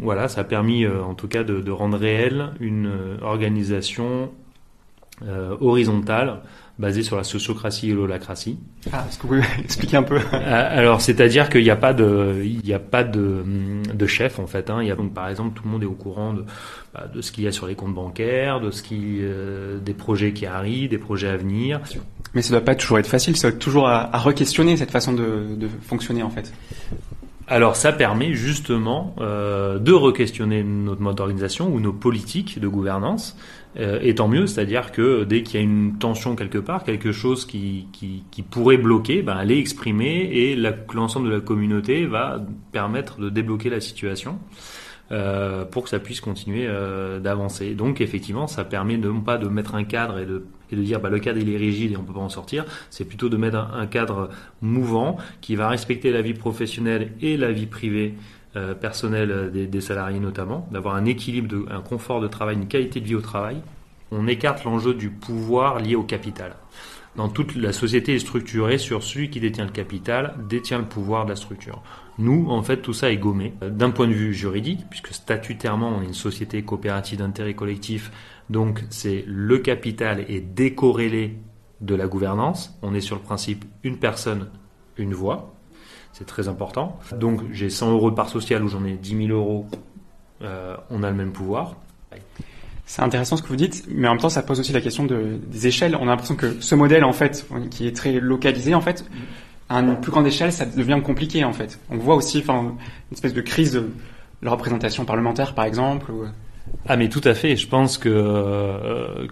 voilà, 0.00 0.28
ça 0.28 0.42
a 0.42 0.44
permis 0.44 0.84
euh, 0.84 1.02
en 1.02 1.14
tout 1.14 1.28
cas 1.28 1.44
de, 1.44 1.70
rendre 1.70 1.98
réelle 1.98 2.50
une 2.60 2.90
organisation 3.22 4.30
euh, 5.26 5.56
horizontale 5.60 6.40
basée 6.78 7.02
sur 7.02 7.16
la 7.16 7.24
sociocratie 7.24 7.90
et 7.90 7.94
l'holacratie. 7.94 8.58
Ah, 8.92 9.04
est-ce 9.08 9.18
que 9.18 9.22
vous 9.22 9.28
pouvez 9.28 9.42
expliquer 9.64 9.96
un 9.98 10.02
peu? 10.02 10.16
Euh, 10.16 10.78
Alors, 10.78 11.00
c'est-à-dire 11.00 11.48
qu'il 11.50 11.62
n'y 11.62 11.70
a 11.70 11.76
pas 11.76 11.92
de, 11.92 12.42
il 12.44 12.60
n'y 12.64 12.72
a 12.72 12.78
pas 12.78 13.04
de, 13.04 13.44
de 13.92 14.06
chef 14.06 14.38
en 14.38 14.46
fait. 14.46 14.70
Hein. 14.70 14.78
Il 14.82 14.88
y 14.88 14.90
a 14.90 14.96
donc, 14.96 15.12
par 15.14 15.28
exemple, 15.28 15.54
tout 15.54 15.64
le 15.64 15.70
monde 15.70 15.82
est 15.82 15.86
au 15.86 15.92
courant 15.92 16.32
de, 16.32 16.44
bah, 16.94 17.06
de 17.12 17.20
ce 17.20 17.30
qu'il 17.32 17.44
y 17.44 17.46
a 17.46 17.52
sur 17.52 17.66
les 17.66 17.74
comptes 17.74 17.94
bancaires, 17.94 18.60
de 18.60 18.70
ce 18.70 18.82
qui, 18.82 19.18
euh, 19.20 19.78
des 19.78 19.94
projets 19.94 20.32
qui 20.32 20.46
arrivent, 20.46 20.90
des 20.90 20.98
projets 20.98 21.28
à 21.28 21.36
venir. 21.36 21.80
Mais 22.34 22.42
ça 22.42 22.50
doit 22.50 22.64
pas 22.64 22.74
toujours 22.74 22.98
être 22.98 23.06
facile. 23.06 23.36
Ça 23.36 23.50
doit 23.50 23.58
toujours 23.58 23.88
à, 23.88 24.14
à 24.14 24.18
re-questionner 24.18 24.76
cette 24.76 24.90
façon 24.90 25.12
de, 25.12 25.54
de 25.56 25.68
fonctionner 25.82 26.22
en 26.22 26.30
fait. 26.30 26.52
Alors 27.48 27.76
ça 27.76 27.92
permet 27.92 28.34
justement 28.34 29.14
euh, 29.20 29.78
de 29.78 29.92
re-questionner 29.92 30.62
notre 30.62 31.00
mode 31.00 31.16
d'organisation 31.16 31.72
ou 31.72 31.80
nos 31.80 31.92
politiques 31.92 32.60
de 32.60 32.68
gouvernance, 32.68 33.36
euh, 33.78 33.98
et 34.02 34.14
tant 34.14 34.28
mieux, 34.28 34.46
c'est-à-dire 34.46 34.92
que 34.92 35.24
dès 35.24 35.42
qu'il 35.42 35.58
y 35.58 35.62
a 35.62 35.64
une 35.64 35.98
tension 35.98 36.36
quelque 36.36 36.58
part, 36.58 36.84
quelque 36.84 37.12
chose 37.12 37.46
qui, 37.46 37.88
pourrait 38.50 38.76
bloquer, 38.76 39.22
ben, 39.22 39.38
elle 39.40 39.50
est 39.50 39.58
exprimée 39.58 40.28
et 40.32 40.56
l'ensemble 40.94 41.28
de 41.28 41.34
la 41.34 41.40
communauté 41.40 42.06
va 42.06 42.40
permettre 42.70 43.18
de 43.20 43.30
débloquer 43.30 43.70
la 43.70 43.80
situation. 43.80 44.38
Euh, 45.10 45.66
pour 45.66 45.82
que 45.82 45.90
ça 45.90 45.98
puisse 45.98 46.22
continuer 46.22 46.64
euh, 46.66 47.20
d'avancer. 47.20 47.74
Donc 47.74 48.00
effectivement, 48.00 48.46
ça 48.46 48.64
permet 48.64 48.96
non 48.96 49.20
pas 49.20 49.36
de 49.36 49.46
mettre 49.46 49.74
un 49.74 49.84
cadre 49.84 50.18
et 50.18 50.24
de, 50.24 50.46
et 50.72 50.76
de 50.76 50.82
dire 50.82 51.00
bah, 51.00 51.10
le 51.10 51.18
cadre 51.18 51.38
il 51.38 51.52
est 51.52 51.56
rigide 51.56 51.92
et 51.92 51.96
on 51.96 52.02
peut 52.02 52.12
pas 52.12 52.20
en 52.20 52.28
sortir, 52.28 52.64
c'est 52.90 53.04
plutôt 53.04 53.28
de 53.28 53.36
mettre 53.36 53.58
un, 53.58 53.86
cadre 53.86 54.30
mouvant 54.60 55.18
qui 55.40 55.54
va 55.54 55.68
respecter 55.68 56.10
la 56.10 56.22
vie 56.22 56.34
professionnelle 56.34 57.12
et 57.20 57.36
la 57.36 57.52
vie 57.52 57.66
privée 57.66 58.14
euh, 58.56 58.74
personnel 58.74 59.50
des, 59.52 59.80
salariés 59.80 60.20
notamment, 60.20 60.68
d'avoir 60.70 60.94
un 60.94 61.04
équilibre, 61.04 61.66
un 61.70 61.80
confort 61.80 62.20
de 62.20 62.28
travail, 62.28 62.56
une 62.56 62.68
qualité 62.68 63.00
de 63.00 63.06
vie 63.06 63.14
au 63.14 63.20
travail. 63.20 63.56
On 64.10 64.26
écarte 64.26 64.64
l'enjeu 64.64 64.94
du 64.94 65.10
pouvoir 65.10 65.78
lié 65.78 65.94
au 65.94 66.02
capital. 66.02 66.56
Dans 67.16 67.28
toute 67.28 67.54
la 67.56 67.72
société 67.72 68.14
est 68.14 68.20
structurée 68.20 68.78
sur 68.78 69.02
celui 69.02 69.28
qui 69.28 69.38
détient 69.38 69.66
le 69.66 69.70
capital, 69.70 70.34
détient 70.48 70.78
le 70.78 70.86
pouvoir 70.86 71.24
de 71.24 71.30
la 71.30 71.36
structure. 71.36 71.82
Nous, 72.18 72.46
en 72.48 72.62
fait, 72.62 72.78
tout 72.78 72.94
ça 72.94 73.10
est 73.10 73.18
gommé. 73.18 73.52
D'un 73.60 73.90
point 73.90 74.06
de 74.06 74.12
vue 74.12 74.32
juridique, 74.32 74.80
puisque 74.88 75.12
statutairement, 75.12 75.94
on 75.96 76.02
est 76.02 76.06
une 76.06 76.14
société 76.14 76.62
coopérative 76.62 77.18
d'intérêt 77.18 77.52
collectif, 77.52 78.10
donc 78.50 78.84
c'est 78.90 79.24
le 79.26 79.58
capital 79.58 80.20
est 80.28 80.40
décorrélé 80.40 81.38
de 81.80 81.94
la 81.94 82.06
gouvernance. 82.06 82.78
On 82.82 82.94
est 82.94 83.00
sur 83.00 83.16
le 83.16 83.22
principe 83.22 83.64
une 83.82 83.98
personne, 83.98 84.48
une 84.96 85.14
voix. 85.14 85.54
C'est 86.12 86.26
très 86.26 86.48
important. 86.48 86.98
Donc 87.16 87.40
j'ai 87.52 87.70
100 87.70 87.92
euros 87.92 88.10
de 88.10 88.16
part 88.16 88.28
sociale 88.28 88.62
ou 88.62 88.68
j'en 88.68 88.84
ai 88.84 88.92
10 88.92 89.26
000 89.26 89.38
euros, 89.38 89.66
euh, 90.42 90.76
on 90.90 91.02
a 91.02 91.10
le 91.10 91.16
même 91.16 91.32
pouvoir. 91.32 91.76
C'est 92.84 93.02
intéressant 93.02 93.36
ce 93.36 93.42
que 93.42 93.48
vous 93.48 93.56
dites, 93.56 93.86
mais 93.88 94.06
en 94.08 94.12
même 94.12 94.20
temps, 94.20 94.28
ça 94.28 94.42
pose 94.42 94.60
aussi 94.60 94.72
la 94.72 94.80
question 94.80 95.04
de, 95.04 95.38
des 95.46 95.66
échelles. 95.66 95.96
On 95.96 96.02
a 96.02 96.10
l'impression 96.10 96.36
que 96.36 96.60
ce 96.60 96.74
modèle, 96.74 97.04
en 97.04 97.12
fait, 97.12 97.46
qui 97.70 97.86
est 97.86 97.96
très 97.96 98.20
localisé, 98.20 98.74
en 98.74 98.82
fait, 98.82 99.06
à 99.70 99.78
une 99.78 99.98
plus 99.98 100.10
grande 100.10 100.26
échelle, 100.26 100.52
ça 100.52 100.66
devient 100.66 101.00
compliqué, 101.02 101.42
en 101.44 101.54
fait. 101.54 101.78
On 101.90 101.96
voit 101.96 102.16
aussi, 102.16 102.44
une 102.46 102.76
espèce 103.10 103.32
de 103.32 103.40
crise 103.40 103.72
de 103.72 103.88
la 104.42 104.50
représentation 104.50 105.06
parlementaire, 105.06 105.54
par 105.54 105.64
exemple. 105.64 106.12
Ah 106.88 106.96
mais 106.96 107.08
tout 107.08 107.20
à 107.24 107.34
fait. 107.34 107.56
Je 107.56 107.68
pense 107.68 107.98
que 107.98 108.08
euh, 108.08 109.28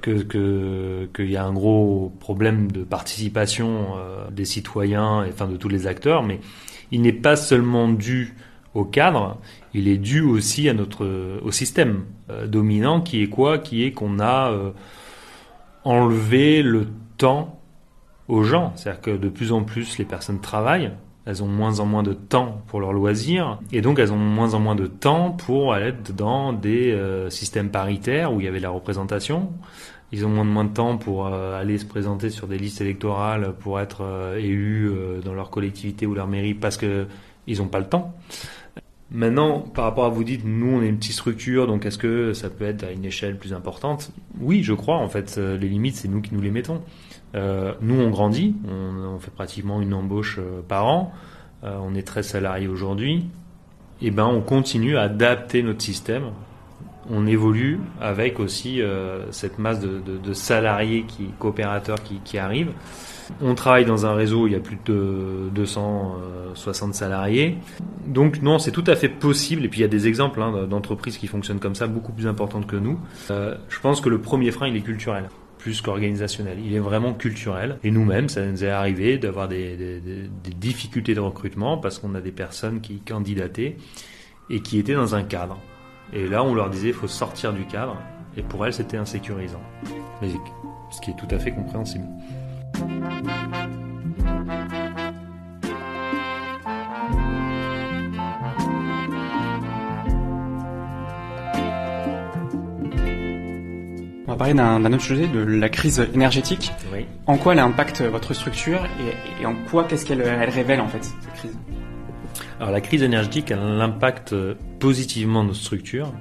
qu'il 1.15 1.31
y 1.31 1.37
a 1.37 1.45
un 1.45 1.53
gros 1.53 2.13
problème 2.21 2.71
de 2.71 2.83
participation 2.85 3.97
euh, 3.97 4.31
des 4.31 4.45
citoyens 4.45 5.25
et 5.25 5.31
enfin 5.31 5.49
de 5.49 5.57
tous 5.57 5.69
les 5.69 5.87
acteurs, 5.87 6.23
mais 6.23 6.41
il 6.91 7.03
n'est 7.03 7.13
pas 7.13 7.37
seulement 7.37 7.89
dû 7.89 8.37
au 8.75 8.85
cadre, 8.85 9.39
il 9.75 9.89
est 9.89 9.97
dû 9.97 10.21
aussi 10.21 10.69
à 10.69 10.75
notre 10.75 11.41
au 11.43 11.51
système 11.51 12.05
euh, 12.31 12.47
dominant 12.47 13.01
qui 13.01 13.23
est 13.23 13.29
quoi? 13.29 13.59
Qui 13.59 13.85
est 13.85 13.93
qu'on 13.93 14.21
a 14.21 14.53
enlevé 15.85 16.63
le 16.63 16.87
temps 17.17 17.61
aux 18.29 18.45
gens. 18.45 18.73
C'est-à-dire 18.77 19.01
que 19.01 19.11
de 19.11 19.29
plus 19.29 19.51
en 19.53 19.65
plus 19.65 19.99
les 19.99 20.05
personnes 20.05 20.41
travaillent, 20.41 20.93
elles 21.27 21.43
ont 21.43 21.49
moins 21.49 21.81
en 21.81 21.87
moins 21.87 22.03
de 22.03 22.13
temps 22.13 22.63
pour 22.69 22.81
leurs 22.81 22.93
loisirs 22.93 23.59
et 23.73 23.81
donc 23.81 23.99
elles 23.99 24.13
ont 24.13 24.17
moins 24.17 24.55
en 24.55 24.61
moins 24.61 24.75
de 24.75 24.87
temps 24.87 25.31
pour 25.31 25.75
aller 25.75 25.93
dans 26.17 26.53
des 26.53 26.93
euh, 26.93 27.31
systèmes 27.31 27.71
paritaires 27.71 28.33
où 28.33 28.41
il 28.41 28.45
y 28.45 28.49
avait 28.49 28.61
la 28.61 28.71
représentation. 28.71 29.51
Ils 30.13 30.27
ont 30.27 30.29
moins 30.29 30.45
de 30.45 30.51
moins 30.51 30.65
de 30.65 30.75
temps 30.75 30.97
pour 30.97 31.29
aller 31.29 31.79
se 31.79 31.85
présenter 31.85 32.31
sur 32.31 32.49
des 32.49 32.59
listes 32.59 32.81
électorales 32.81 33.55
pour 33.61 33.79
être 33.79 34.35
élus 34.37 34.91
dans 35.25 35.35
leur 35.35 35.51
collectivité 35.51 36.05
ou 36.05 36.15
leur 36.15 36.27
mairie 36.27 36.55
parce 36.55 36.77
que 36.77 37.07
ils 37.47 37.59
n'ont 37.59 37.69
pas 37.69 37.79
le 37.79 37.89
temps. 37.89 38.13
Maintenant, 39.13 39.61
par 39.61 39.85
rapport 39.85 40.05
à 40.05 40.09
vous 40.09 40.23
dites, 40.23 40.43
nous 40.45 40.77
on 40.77 40.83
est 40.83 40.89
une 40.89 40.99
petite 40.99 41.15
structure, 41.15 41.67
donc 41.67 41.85
est-ce 41.85 41.99
que 41.99 42.33
ça 42.33 42.49
peut 42.49 42.65
être 42.65 42.85
à 42.85 42.93
une 42.93 43.05
échelle 43.05 43.37
plus 43.37 43.53
importante? 43.53 44.13
Oui, 44.41 44.63
je 44.63 44.73
crois. 44.73 44.99
En 44.99 45.09
fait, 45.09 45.35
euh, 45.37 45.59
les 45.59 45.69
limites, 45.69 45.97
c'est 45.97 46.07
nous 46.07 46.21
qui 46.21 46.33
nous 46.33 46.41
les 46.41 46.53
mettons. 46.53 46.81
Euh, 47.35 47.75
nous, 47.81 48.01
on 48.01 48.11
grandit, 48.11 48.55
on, 48.69 49.19
fait 49.19 49.33
pratiquement 49.33 49.81
une 49.83 49.95
embauche 49.95 50.39
euh, 50.39 50.61
par 50.67 50.87
an. 50.87 51.13
on 51.63 51.95
est 51.95 52.07
très 52.07 52.23
salariés 52.23 52.69
aujourd'hui. 52.69 53.27
Et 54.03 54.07
eh 54.07 54.11
ben, 54.11 54.27
on 54.27 54.41
continue 54.41 54.97
à 54.97 55.03
adapter 55.03 55.63
notre 55.63 55.83
système. 55.83 56.31
On 57.11 57.27
évolue 57.27 57.81
avec 58.01 58.41
aussi 58.41 58.81
cette 59.31 59.59
masse 59.59 59.81
de, 59.81 60.33
salariés 60.33 61.05
qui 61.07 61.27
coopérateurs 61.39 61.99
qui 62.03 62.39
arrivent. 62.39 62.73
On 63.43 63.55
travaille 63.55 63.85
dans 63.85 64.07
un 64.07 64.15
réseau 64.15 64.47
il 64.47 64.53
y 64.53 64.57
a 64.57 64.61
plus 64.61 64.79
de 64.85 65.49
260 65.55 66.95
salariés. 66.95 67.57
Donc 68.07 68.43
non, 68.43 68.59
c'est 68.59 68.73
tout 68.73 68.85
à 68.87 68.97
fait 68.97 69.09
possible. 69.09 69.65
Et 69.65 69.69
puis 69.69 69.81
il 69.81 69.83
y 69.83 69.87
a 69.87 69.89
des 69.89 70.07
exemples 70.07 70.43
hein, 70.43 70.67
d'entreprises 70.69 71.19
qui 71.19 71.27
fonctionnent 71.27 71.61
comme 71.61 71.75
ça, 71.75 71.87
beaucoup 71.87 72.13
plus 72.13 72.27
importantes 72.27 72.67
que 72.67 72.77
nous. 72.77 72.99
Euh, 73.31 73.57
je 73.69 73.81
pense 73.81 74.01
que 74.01 74.09
le 74.09 74.21
premier 74.21 74.51
frein, 74.51 74.69
il 74.69 74.77
est 74.77 74.81
culturel 74.81 75.29
plus 75.61 75.83
qu'organisationnel. 75.83 76.59
Il 76.65 76.75
est 76.75 76.81
vraiment 76.81 77.13
culturel. 77.13 77.79
Et 77.85 77.91
nous-mêmes, 77.91 78.29
ça 78.29 78.45
nous 78.45 78.65
est 78.65 78.71
arrivé 78.71 79.19
d'avoir 79.19 79.47
des, 79.47 79.77
des, 79.77 80.55
difficultés 80.55 81.15
de 81.15 81.21
recrutement 81.21 81.77
parce 81.79 81.99
qu'on 81.99 82.15
a 82.15 82.21
des 82.21 82.33
personnes 82.33 82.81
qui 82.81 83.01
candidataient 83.01 83.77
et 84.49 84.61
qui 84.61 84.79
étaient 84.79 84.95
dans 84.95 85.15
un 85.15 85.23
cadre. 85.23 85.59
Et 86.13 86.27
là, 86.27 86.43
on 86.43 86.55
leur 86.55 86.71
disait, 86.71 86.89
il 86.89 86.95
faut 86.95 87.09
sortir 87.09 87.53
du 87.53 87.65
cadre. 87.67 87.97
Et 88.37 88.43
pour 88.43 88.65
elles, 88.67 88.73
c'était 88.73 88.97
insécurisant. 88.97 89.61
ce 90.23 91.01
qui 91.01 91.11
est 91.11 91.17
tout 91.17 91.29
à 91.31 91.39
fait 91.39 91.53
compréhensible. 91.53 92.05
On 92.83 92.87
va 104.27 104.37
parler 104.37 104.55
d'un 104.55 104.85
autre 104.85 105.03
sujet, 105.03 105.27
de 105.27 105.41
la 105.41 105.69
crise 105.69 106.07
énergétique. 106.15 106.73
En 107.27 107.37
quoi 107.37 107.53
elle 107.53 107.59
impacte 107.59 108.01
votre 108.01 108.33
structure 108.33 108.87
et, 109.41 109.45
en 109.45 109.55
quoi 109.71 109.85
qu'est-ce 109.85 110.07
qu'elle 110.07 110.23
révèle 110.23 110.81
en 110.81 110.89
fait 110.89 111.05
cette 111.05 111.35
crise? 111.35 111.59
Alors 112.59 112.73
la 112.73 112.81
crise 112.81 113.03
énergétique, 113.03 113.51
elle 113.51 113.59
impacte 113.59 114.35
positivement 114.79 115.45
nos 115.45 115.55
structures, 115.55 116.13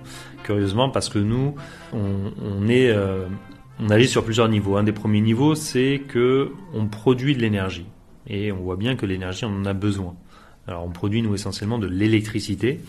curieusement 0.43 0.89
parce 0.89 1.07
que 1.07 1.19
nous, 1.19 1.55
on, 1.93 2.67
est 2.67 2.89
euh, 2.89 3.27
on 3.79 3.89
agit 3.89 4.07
sur 4.07 4.23
plusieurs 4.23 4.49
niveaux. 4.49 4.75
Un 4.77 4.83
des 4.83 4.91
premiers 4.91 5.21
niveaux, 5.21 5.55
c'est 5.55 6.01
que 6.07 6.51
on 6.73 6.87
produit 6.87 7.35
de 7.35 7.39
l'énergie. 7.39 7.85
Et 8.27 8.51
on 8.51 8.57
voit 8.57 8.75
bien 8.75 8.95
que 8.95 9.05
l'énergie, 9.05 9.45
on 9.45 9.55
en 9.55 9.65
a 9.65 9.73
besoin. 9.73 10.15
Alors 10.67 10.85
on 10.85 10.89
produit, 10.89 11.21
nous, 11.21 11.33
essentiellement 11.33 11.79
de 11.79 11.87
l'électricité, 11.87 12.79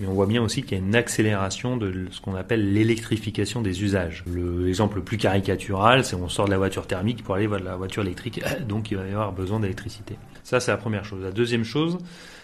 mais 0.00 0.06
on 0.06 0.12
voit 0.12 0.26
bien 0.26 0.42
aussi 0.42 0.62
qu'il 0.62 0.78
y 0.78 0.80
a 0.80 0.84
une 0.84 0.96
accélération 0.96 1.76
de 1.76 2.06
ce 2.10 2.20
qu'on 2.20 2.34
appelle 2.34 2.72
l'électrification 2.72 3.62
des 3.62 3.84
usages. 3.84 4.24
L'exemple 4.26 4.96
le 4.96 5.04
plus 5.04 5.18
caricatural, 5.18 6.04
c'est 6.04 6.16
on 6.16 6.28
sort 6.28 6.46
de 6.46 6.50
la 6.50 6.58
voiture 6.58 6.86
thermique 6.86 7.22
pour 7.22 7.36
aller 7.36 7.46
vers 7.46 7.60
la 7.60 7.76
voiture 7.76 8.02
électrique, 8.02 8.40
donc 8.68 8.90
il 8.90 8.96
va 8.96 9.06
y 9.06 9.10
avoir 9.10 9.32
besoin 9.32 9.60
d'électricité. 9.60 10.16
Ça, 10.42 10.58
c'est 10.58 10.70
la 10.70 10.78
première 10.78 11.04
chose. 11.04 11.22
La 11.22 11.30
deuxième 11.30 11.64
chose, 11.64 11.98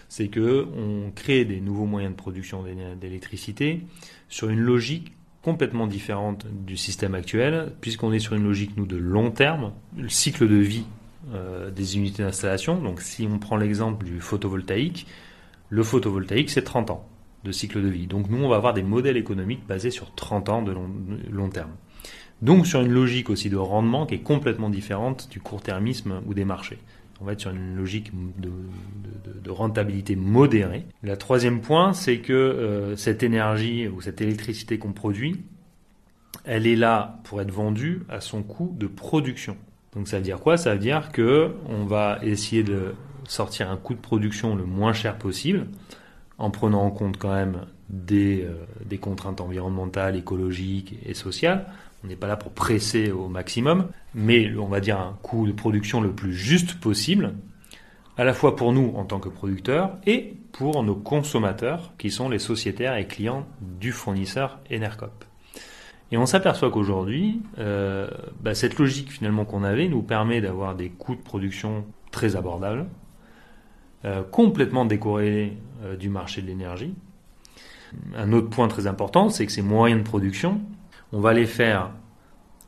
c'est 0.07 0.27
que 0.27 0.67
on 0.77 1.11
crée 1.11 1.43
des 1.43 1.59
nouveaux 1.59 1.85
moyens 1.85 2.13
de 2.13 2.17
production 2.17 2.63
d'électricité 3.01 3.81
sur 4.29 4.49
une 4.49 4.59
logique 4.59 5.11
complètement 5.45 5.85
différente 5.85 6.47
du 6.65 6.75
système 6.75 7.13
actuel, 7.13 7.71
puisqu'on 7.79 8.11
est 8.11 8.17
sur 8.17 8.33
une 8.33 8.43
logique, 8.43 8.75
nous, 8.77 8.87
de 8.87 8.97
long 8.97 9.29
terme. 9.29 9.73
Le 9.95 10.09
cycle 10.09 10.49
de 10.49 10.55
vie 10.55 10.85
euh, 11.35 11.69
des 11.69 11.97
unités 11.97 12.23
d'installation, 12.23 12.81
donc 12.81 12.99
si 12.99 13.27
on 13.31 13.37
prend 13.37 13.55
l'exemple 13.55 14.03
du 14.03 14.19
photovoltaïque, 14.21 15.05
le 15.69 15.83
photovoltaïque, 15.83 16.49
c'est 16.49 16.63
30 16.63 16.89
ans 16.89 17.07
de 17.43 17.51
cycle 17.51 17.83
de 17.83 17.87
vie. 17.87 18.07
Donc 18.07 18.27
nous, 18.27 18.43
on 18.43 18.49
va 18.49 18.55
avoir 18.55 18.73
des 18.73 18.81
modèles 18.81 19.17
économiques 19.17 19.67
basés 19.67 19.91
sur 19.91 20.15
30 20.15 20.49
ans 20.49 20.61
de 20.63 20.71
long, 20.71 20.89
long 21.31 21.49
terme. 21.49 21.75
Donc 22.41 22.65
sur 22.65 22.81
une 22.81 22.91
logique 22.91 23.29
aussi 23.29 23.51
de 23.51 23.57
rendement 23.57 24.07
qui 24.07 24.15
est 24.15 24.23
complètement 24.23 24.71
différente 24.71 25.29
du 25.29 25.39
court-termisme 25.39 26.21
ou 26.25 26.33
des 26.33 26.43
marchés. 26.43 26.79
On 27.21 27.25
va 27.25 27.33
être 27.33 27.41
sur 27.41 27.51
une 27.51 27.75
logique 27.75 28.11
de, 28.37 28.51
rentabilité 29.49 30.15
modérée. 30.15 30.85
Le 31.01 31.15
troisième 31.15 31.61
point, 31.61 31.93
c'est 31.93 32.17
que 32.17 32.33
euh, 32.33 32.95
cette 32.95 33.23
énergie 33.23 33.87
ou 33.87 34.01
cette 34.01 34.19
électricité 34.19 34.79
qu'on 34.79 34.91
produit, 34.91 35.43
elle 36.43 36.67
est 36.67 36.75
là 36.75 37.19
pour 37.23 37.41
être 37.41 37.51
vendue 37.51 38.01
à 38.09 38.21
son 38.21 38.43
coût 38.43 38.75
de 38.77 38.87
production. 38.87 39.55
Donc 39.93 40.07
ça 40.07 40.17
veut 40.17 40.23
dire 40.23 40.39
quoi? 40.39 40.57
Ça 40.57 40.73
veut 40.73 40.79
dire 40.79 41.11
que 41.11 41.51
on 41.69 41.85
va 41.85 42.19
essayer 42.21 42.63
de 42.63 42.93
sortir 43.27 43.69
un 43.69 43.77
coût 43.77 43.93
de 43.93 43.99
production 43.99 44.55
le 44.55 44.65
moins 44.65 44.93
cher 44.93 45.17
possible, 45.17 45.67
en 46.37 46.49
prenant 46.49 46.83
en 46.83 46.91
compte 46.91 47.17
quand 47.17 47.33
même 47.33 47.61
des, 47.89 48.43
euh, 48.43 48.53
des 48.83 48.97
contraintes 48.97 49.41
environnementales, 49.41 50.15
écologiques 50.15 50.95
et 51.05 51.13
sociales, 51.13 51.67
on 52.05 52.07
n'est 52.07 52.15
pas 52.15 52.27
là 52.27 52.37
pour 52.37 52.51
presser 52.51 53.11
au 53.11 53.27
maximum, 53.27 53.87
mais 54.13 54.55
on 54.55 54.67
va 54.67 54.79
dire 54.79 54.99
un 54.99 55.17
coût 55.23 55.47
de 55.47 55.51
production 55.51 56.01
le 56.01 56.11
plus 56.11 56.33
juste 56.33 56.79
possible, 56.79 57.33
à 58.15 58.23
la 58.23 58.33
fois 58.33 58.55
pour 58.55 58.73
nous 58.73 58.93
en 58.95 59.05
tant 59.05 59.19
que 59.19 59.27
producteurs 59.27 59.97
et 60.05 60.35
pour 60.51 60.83
nos 60.83 60.95
consommateurs 60.95 61.93
qui 61.97 62.11
sont 62.11 62.29
les 62.29 62.37
sociétaires 62.37 62.95
et 62.95 63.07
clients 63.07 63.47
du 63.59 63.91
fournisseur 63.91 64.59
Enercop. 64.71 65.25
Et 66.11 66.17
on 66.17 66.27
s'aperçoit 66.27 66.69
qu'aujourd'hui, 66.69 67.41
euh, 67.57 68.07
bah, 68.39 68.53
cette 68.53 68.77
logique 68.77 69.11
finalement 69.11 69.43
qu'on 69.43 69.63
avait 69.63 69.87
nous 69.87 70.03
permet 70.03 70.41
d'avoir 70.41 70.75
des 70.75 70.89
coûts 70.89 71.15
de 71.15 71.21
production 71.21 71.85
très 72.11 72.35
abordables, 72.35 72.85
euh, 74.05 74.21
complètement 74.21 74.85
décorrélés 74.85 75.53
euh, 75.83 75.95
du 75.95 76.09
marché 76.09 76.43
de 76.43 76.47
l'énergie. 76.47 76.93
Un 78.15 78.31
autre 78.31 78.49
point 78.49 78.67
très 78.67 78.85
important, 78.85 79.29
c'est 79.29 79.47
que 79.47 79.51
ces 79.51 79.63
moyens 79.63 80.01
de 80.01 80.07
production, 80.07 80.61
on 81.15 81.21
va 81.21 81.31
les 81.31 81.45
faire 81.45 81.91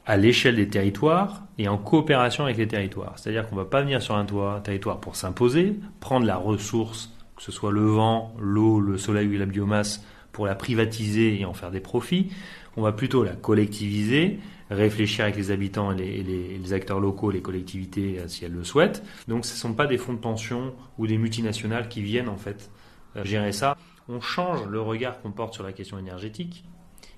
à 0.06 0.16
l'échelle 0.16 0.56
des 0.56 0.70
territoires 0.70 1.44
et 1.58 1.68
en 1.68 1.78
coopération 1.78 2.46
avec 2.46 2.56
les 2.56 2.68
territoires. 2.70 3.20
C'est-à-dire 3.20 3.46
qu'on 3.46 3.58
ne 3.58 3.62
va 3.62 3.68
pas 3.68 3.82
venir 3.82 4.02
sur 4.02 4.16
un 4.16 4.62
territoire 4.62 5.02
pour 5.02 5.18
s'imposer, 5.18 5.78
prendre 6.00 6.26
la 6.26 6.38
ressource, 6.38 7.14
que 7.36 7.44
ce 7.44 7.52
soit 7.52 7.74
le 7.74 7.82
vent, 7.82 8.34
l'eau, 8.40 8.80
le 8.80 8.98
soleil 8.98 9.28
ou 9.28 9.38
la 9.38 9.46
biomasse, 9.46 10.02
pour 10.32 10.46
la 10.46 10.56
privatiser 10.56 11.38
et 11.38 11.44
en 11.44 11.54
faire 11.54 11.72
des 11.72 11.82
profits. 11.82 12.32
On 12.78 12.84
va 12.84 12.94
plutôt 12.94 13.22
la 13.22 13.34
collectiviser, 13.34 14.40
réfléchir 14.70 15.26
avec 15.26 15.36
les 15.36 15.52
habitants 15.52 15.92
et 15.92 16.24
les, 16.24 16.72
acteurs 16.72 17.02
locaux, 17.02 17.32
les 17.32 17.42
collectivités, 17.42 18.20
euh, 18.20 18.30
si 18.30 18.46
elles 18.46 18.54
le 18.54 18.64
souhaitent. 18.64 19.04
Donc 19.28 19.46
ce 19.46 19.56
ne 19.56 19.58
sont 19.58 19.74
pas 19.74 19.88
des 19.88 19.98
fonds 19.98 20.14
de 20.14 20.20
pension 20.20 20.74
ou 20.98 21.06
des 21.06 21.18
multinationales 21.18 21.90
qui 21.90 22.02
viennent 22.02 22.30
en 22.30 22.38
fait 22.38 22.72
euh, 23.18 23.26
gérer 23.26 23.52
ça 23.52 23.76
on 24.10 24.22
change 24.22 24.66
le 24.68 24.82
regard 24.82 25.22
qu'on 25.22 25.32
porte 25.32 25.54
sur 25.54 25.64
la 25.64 25.74
question 25.74 25.98
énergétique, 25.98 26.64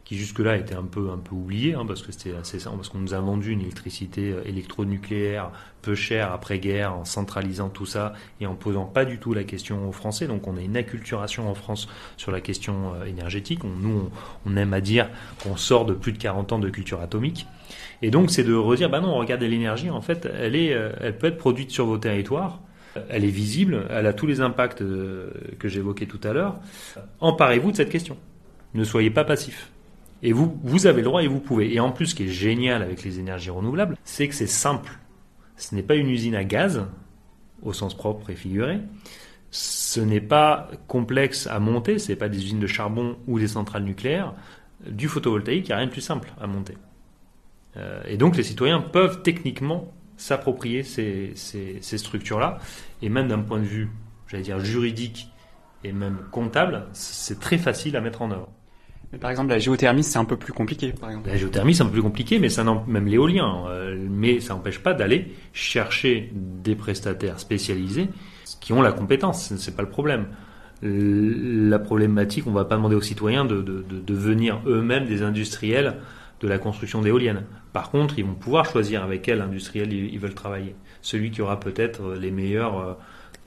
qui 0.10 0.18
jusque-là 0.18 0.58
était 0.58 0.74
un 0.74 0.86
peu, 0.86 1.12
un 1.12 1.20
peu 1.20 1.36
oublié, 1.36 1.76
hein, 1.76 1.86
parce 1.88 2.02
que 2.02 2.12
c'était 2.12 2.34
assez 2.36 2.58
simple, 2.58 2.78
parce 2.78 2.90
qu'on 2.90 2.98
nous 2.98 3.14
a 3.14 3.20
vendu 3.20 3.52
une 3.52 3.62
électricité 3.62 4.32
euh, 4.32 4.42
électronucléaire 4.44 5.52
peu 5.84 5.94
chère 5.94 6.34
après-guerre, 6.34 6.96
en 6.96 7.06
centralisant 7.06 7.70
tout 7.70 7.86
ça 7.86 8.14
et 8.42 8.48
en 8.48 8.56
posant 8.56 8.86
pas 8.86 9.06
du 9.06 9.20
tout 9.20 9.36
la 9.36 9.44
question 9.44 9.88
aux 9.88 9.92
Français. 9.92 10.26
Donc 10.26 10.48
on 10.48 10.58
a 10.58 10.62
une 10.62 10.78
acculturation 10.78 11.48
en 11.48 11.54
France 11.54 11.88
sur 12.18 12.32
la 12.32 12.42
question 12.42 12.96
euh, 12.96 13.06
énergétique. 13.06 13.60
nous, 13.64 14.10
on, 14.48 14.58
aime 14.58 14.74
à 14.74 14.82
dire 14.82 15.12
qu'on 15.44 15.56
sort 15.56 15.86
de 15.86 15.94
plus 15.94 16.12
de 16.12 16.18
40 16.18 16.54
ans 16.54 16.60
de 16.60 16.72
culture 16.72 17.02
atomique. 17.02 17.46
Et 18.02 18.10
donc 18.10 18.32
c'est 18.32 18.44
de 18.44 18.56
redire, 18.56 18.90
bah 18.90 19.02
non, 19.02 19.14
regardez 19.16 19.48
l'énergie, 19.48 19.92
en 19.92 20.02
fait, 20.02 20.28
elle, 20.40 20.56
est, 20.56 20.74
euh, 20.74 20.92
elle 21.02 21.20
peut 21.20 21.28
être 21.28 21.38
produite 21.38 21.70
sur 21.70 21.86
vos 21.86 22.00
territoires 22.00 22.62
elle 23.10 23.24
est 23.24 23.28
visible, 23.28 23.86
elle 23.92 24.08
a 24.08 24.14
tous 24.14 24.26
les 24.26 24.42
impacts 24.42 24.80
que 24.80 25.68
j'évoquais 25.68 26.08
tout 26.08 26.20
à 26.24 26.34
l'heure. 26.34 26.60
Emparez-vous 27.20 27.72
de 27.72 27.78
cette 27.78 27.92
question. 27.92 28.18
Ne 28.74 28.84
soyez 28.84 29.12
pas 29.12 29.24
passif. 29.24 29.70
Et 30.22 30.34
vous, 30.34 30.60
vous 30.64 30.88
avez 30.88 31.02
le 31.02 31.06
droit 31.06 31.24
et 31.24 31.28
vous 31.28 31.40
pouvez. 31.40 31.74
Et 31.74 31.80
en 31.80 31.92
plus, 31.92 32.08
ce 32.08 32.16
qui 32.16 32.24
est 32.24 32.30
génial 32.30 32.82
avec 32.82 33.04
les 33.04 33.20
énergies 33.20 33.50
renouvelables, 33.50 33.98
c'est 34.04 34.28
que 34.28 34.36
c'est 34.36 34.48
simple. 34.48 35.00
Ce 35.56 35.76
n'est 35.76 35.84
pas 35.84 35.96
une 35.96 36.10
usine 36.10 36.36
à 36.36 36.44
gaz, 36.44 36.86
au 37.62 37.74
sens 37.74 37.96
propre 37.96 38.30
et 38.30 38.36
figuré. 38.36 38.80
Ce 39.52 40.00
n'est 40.00 40.22
pas 40.22 40.70
complexe 40.88 41.48
à 41.48 41.60
monter, 41.60 42.00
ce 42.00 42.12
n'est 42.12 42.16
pas 42.16 42.30
des 42.30 42.38
usines 42.38 42.60
de 42.60 42.68
charbon 42.68 43.18
ou 43.28 43.40
des 43.40 43.48
centrales 43.48 43.84
nucléaires. 43.84 44.34
Du 44.88 45.08
photovoltaïque, 45.08 45.66
il 45.66 45.70
n'y 45.70 45.74
a 45.74 45.78
rien 45.78 45.88
de 45.88 45.92
plus 45.92 46.02
simple 46.02 46.32
à 46.40 46.48
monter. 46.48 46.78
Euh, 47.78 48.02
et 48.08 48.18
donc 48.18 48.38
les 48.38 48.44
citoyens 48.44 48.82
peuvent 48.82 49.22
techniquement 49.22 49.92
s'approprier 50.18 50.84
ces, 50.84 51.34
ces 51.36 51.98
structures-là. 51.98 52.60
Et 53.02 53.10
même 53.10 53.28
d'un 53.28 53.40
point 53.40 53.60
de 53.60 53.66
vue, 53.66 53.90
j'allais 54.28 54.44
dire, 54.44 54.60
juridique 54.60 55.32
et 55.84 55.94
même 55.94 56.20
comptable, 56.32 56.88
c'est 56.94 57.40
très 57.40 57.58
facile 57.58 57.96
à 57.96 58.02
mettre 58.02 58.22
en 58.22 58.32
œuvre. 58.32 58.50
Par 59.18 59.32
exemple, 59.32 59.50
la 59.50 59.60
géothermie, 59.60 60.04
c'est 60.04 60.20
un 60.20 60.26
peu 60.26 60.38
plus 60.38 60.54
compliqué. 60.54 60.94
Par 60.94 61.10
exemple. 61.10 61.30
La 61.30 61.38
géothermie, 61.38 61.74
c'est 61.74 61.82
un 61.82 61.88
peu 61.88 61.94
plus 61.94 62.04
compliqué, 62.04 62.38
mais 62.38 62.50
ça 62.50 62.64
même 62.64 63.08
l'éolien. 63.08 63.66
Euh, 63.68 63.98
mais 64.10 64.40
ça 64.40 64.54
n'empêche 64.54 64.80
pas 64.80 64.94
d'aller 64.94 65.34
chercher 65.52 66.32
des 66.34 66.76
prestataires 66.76 67.40
spécialisés 67.40 68.10
qui 68.60 68.72
ont 68.74 68.82
la 68.82 68.92
compétence. 68.92 69.54
C'est 69.58 69.76
pas 69.76 69.82
le 69.82 69.90
problème. 69.90 70.28
La 70.82 71.80
problématique, 71.80 72.46
on 72.46 72.52
va 72.52 72.66
pas 72.66 72.76
demander 72.76 72.96
aux 72.96 73.02
citoyens 73.02 73.46
de, 73.46 73.62
de, 73.62 73.82
de 73.82 74.00
devenir 74.00 74.62
eux-mêmes 74.68 75.06
des 75.06 75.24
industriels 75.24 75.96
de 76.40 76.48
la 76.48 76.58
construction 76.58 77.02
d'éoliennes. 77.02 77.44
Par 77.74 77.92
contre, 77.92 78.18
ils 78.18 78.26
vont 78.26 78.36
pouvoir 78.36 78.66
choisir 78.66 79.04
avec 79.04 79.24
quel 79.24 79.42
industriel 79.42 79.92
ils, 79.92 80.20
veulent 80.20 80.34
travailler. 80.34 80.76
Celui 81.02 81.32
qui 81.32 81.42
aura 81.42 81.60
peut-être 81.60 82.14
les 82.14 82.32
meilleures, 82.32 82.80
euh, 82.80 82.94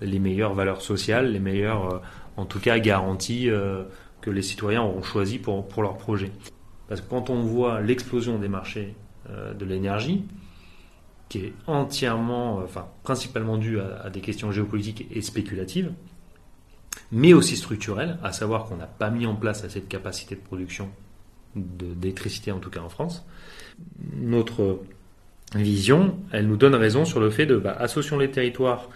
les 0.00 0.18
meilleures 0.18 0.54
valeurs 0.54 0.82
sociales, 0.82 1.32
les 1.32 1.40
meilleures, 1.40 1.94
euh, 1.94 1.98
en 2.36 2.44
tout 2.44 2.60
cas, 2.60 2.78
garanties 2.78 3.48
que 4.22 4.30
les 4.30 4.42
citoyens 4.42 4.82
auront 4.82 5.02
choisi 5.02 5.38
pour, 5.38 5.68
pour 5.68 5.82
leur 5.82 5.98
projet. 5.98 6.32
Parce 6.88 7.00
que 7.00 7.10
quand 7.10 7.28
on 7.28 7.42
voit 7.42 7.80
l'explosion 7.80 8.38
des 8.38 8.48
marchés 8.48 8.94
euh, 9.28 9.52
de 9.52 9.64
l'énergie, 9.64 10.24
qui 11.28 11.38
est 11.38 11.52
entièrement, 11.66 12.60
euh, 12.60 12.64
enfin 12.64 12.86
principalement 13.02 13.58
due 13.58 13.80
à, 13.80 14.10
des 14.10 14.20
questions 14.20 14.52
géopolitiques 14.52 15.06
et 15.10 15.22
spéculatives, 15.22 15.92
mais 17.10 17.32
aussi 17.32 17.56
structurelles, 17.56 18.18
à 18.22 18.32
savoir 18.32 18.64
qu'on 18.66 18.76
n'a 18.76 18.86
pas 18.86 19.10
mis 19.10 19.26
en 19.26 19.34
place 19.34 19.64
assez 19.64 19.80
de 19.80 19.86
capacité 19.86 20.34
de 20.34 20.40
production 20.40 20.90
d'électricité, 21.54 22.52
en 22.52 22.58
tout 22.58 22.70
cas 22.70 22.80
en 22.80 22.88
France, 22.88 23.26
notre 24.14 24.80
vision, 25.54 26.18
elle 26.30 26.46
nous 26.46 26.56
donne 26.56 26.74
raison 26.74 27.04
sur 27.04 27.20
le 27.20 27.30
fait 27.30 27.46
de 27.46 27.56
bah, 27.56 27.76
associons 27.78 28.18
les 28.18 28.30
territoires 28.30 28.88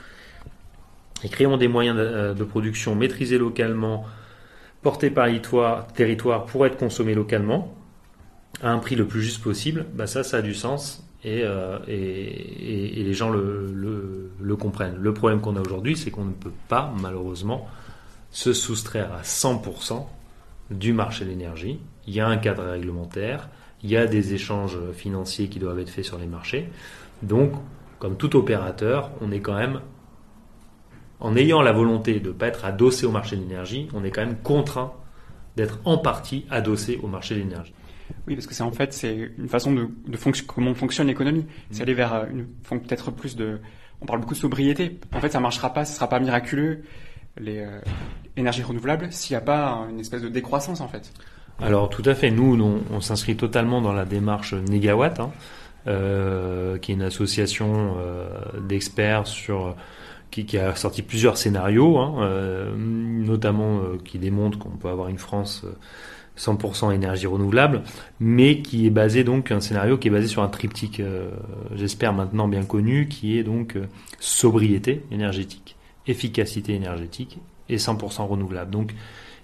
et 1.25 1.29
créons 1.29 1.57
des 1.57 1.69
moyens 1.69 1.97
de, 1.97 2.03
euh, 2.03 2.35
de 2.35 2.45
production 2.45 2.95
maîtrisés 2.95 3.39
localement, 3.39 4.05
porté 4.83 5.11
par 5.11 5.29
territoire 5.95 6.47
pour 6.47 6.67
être 6.67 6.77
consommé 6.77 7.15
localement 7.15 7.75
à 8.63 8.71
un 8.71 8.79
prix 8.79 8.95
le 8.95 9.07
plus 9.07 9.23
juste 9.23 9.43
possible, 9.43 9.87
bah 9.95 10.07
ça, 10.07 10.23
ça 10.23 10.39
a 10.39 10.43
du 10.43 10.55
sens 10.55 11.07
et, 11.25 11.43
euh, 11.43 11.79
les 11.87 13.13
gens 13.13 13.31
le, 13.31 14.31
le, 14.41 14.57
comprennent. 14.57 14.97
Le 14.97 15.13
problème 15.13 15.41
qu'on 15.41 15.57
a 15.57 15.61
aujourd'hui, 15.61 15.97
c'est 15.97 16.11
qu'on 16.11 16.25
ne 16.25 16.33
peut 16.33 16.53
pas, 16.69 16.93
malheureusement, 17.01 17.69
se 18.31 18.53
soustraire 18.53 19.13
à 19.13 19.23
100% 19.23 20.07
du 20.71 20.93
marché 20.93 21.25
de 21.25 21.31
l'énergie. 21.31 21.81
Il 22.07 22.15
y 22.15 22.21
a 22.21 22.29
un 22.29 22.37
cadre 22.37 22.65
réglementaire, 22.65 23.49
il 23.83 23.91
y 23.91 23.97
a 23.97 24.07
des 24.07 24.35
échanges 24.35 24.79
financiers 24.93 25.49
qui 25.49 25.59
doivent 25.59 25.79
être 25.79 25.91
faits 25.91 26.05
sur 26.05 26.19
les 26.19 26.27
marchés. 26.27 26.69
Donc, 27.23 27.53
comme 27.99 28.17
tout 28.17 28.37
opérateur, 28.37 29.11
on 29.21 29.33
est 29.33 29.41
quand 29.41 29.57
même 29.57 29.81
en 31.21 31.37
ayant 31.37 31.63
la 31.63 31.73
volonté 31.73 32.21
de 32.21 32.29
ne 32.29 32.33
pas 32.33 32.49
être 32.49 32.65
adossé 32.65 33.07
au 33.07 33.11
marché 33.11 33.37
de 33.37 33.43
l'énergie, 33.43 33.89
on 33.95 34.05
est 34.05 34.11
quand 34.11 34.25
même 34.25 34.37
contraint 34.37 34.93
d'être 35.57 35.79
en 35.85 35.99
partie 35.99 36.45
adossé 36.51 36.99
au 37.03 37.07
marché 37.07 37.35
de 37.35 37.41
l'énergie. 37.41 37.73
Oui, 38.27 38.35
parce 38.35 38.47
que 38.47 38.55
c'est 38.55 38.63
en 38.63 38.73
fait 38.73 38.93
c'est 38.93 39.33
une 39.39 39.49
façon 39.49 39.73
de, 39.73 39.89
de 40.07 40.19
comment 40.47 40.75
fonctionne 40.75 41.07
l'économie. 41.09 41.47
C'est 41.71 41.83
aller 41.83 41.95
vers 41.95 42.15
euh, 42.15 42.27
une 42.31 42.47
peut-être 42.81 43.11
plus 43.11 43.37
de. 43.37 43.59
On 44.01 44.07
parle 44.07 44.21
beaucoup 44.21 44.35
de 44.35 44.39
sobriété. 44.39 45.01
En 45.13 45.21
fait, 45.21 45.31
ça 45.31 45.41
marchera 45.41 45.73
pas, 45.73 45.85
ce 45.87 45.95
sera 45.95 46.09
pas 46.09 46.21
miraculeux 46.21 46.83
les 47.39 47.59
euh, 47.59 47.81
énergies 48.37 48.63
renouvelables 48.63 49.13
s'il 49.13 49.35
n'y 49.35 49.39
a 49.39 49.45
pas 49.45 49.87
une 49.91 50.01
espèce 50.01 50.23
de 50.23 50.29
décroissance 50.29 50.81
en 50.81 50.89
fait. 50.89 51.13
Alors 51.61 51.89
tout 51.89 52.03
à 52.05 52.15
fait. 52.15 52.31
Nous, 52.31 52.81
on, 52.91 53.01
s'inscrit 53.01 53.37
totalement 53.37 53.81
dans 53.81 53.93
la 53.93 54.05
démarche 54.05 54.53
Négawatt, 54.53 55.21
hein, 55.21 55.31
euh, 55.87 56.79
qui 56.79 56.93
est 56.93 56.95
une 56.95 57.03
association 57.03 57.97
euh, 57.99 58.29
d'experts 58.61 59.27
sur 59.27 59.75
qui, 60.31 60.59
a 60.59 60.75
sorti 60.75 61.03
plusieurs 61.03 61.37
scénarios, 61.37 61.99
hein, 61.99 62.17
euh, 62.21 62.75
notamment 62.77 63.79
euh, 63.79 63.99
qui 64.05 64.19
démontrent 64.19 64.59
qu'on 64.59 64.71
peut 64.71 64.89
avoir 64.89 65.09
une 65.09 65.19
France 65.19 65.65
100% 66.39 66.89
euh, 66.89 66.91
énergie 66.91 67.27
renouvelable, 67.27 67.83
mais 68.21 68.61
qui 68.61 68.87
est 68.87 68.91
basé 68.91 69.25
donc 69.25 69.51
un 69.51 69.61
scénario 69.61 69.99
qui 69.99 70.09
est 70.09 70.11
basé 70.11 70.29
sur 70.29 70.43
un 70.43 70.49
triptyque, 70.49 71.03
j'espère 71.75 72.13
maintenant 72.13 72.49
bien 72.49 72.65
connu, 72.65 73.09
qui 73.09 73.39
est 73.39 73.45
donc 73.45 73.79
sobriété 74.21 75.05
énergétique, 75.11 75.77
efficacité 76.07 76.75
énergétique 76.75 77.39
et 77.69 77.77
100% 77.77 78.27
renouvelable. 78.27 78.71
Donc 78.71 78.95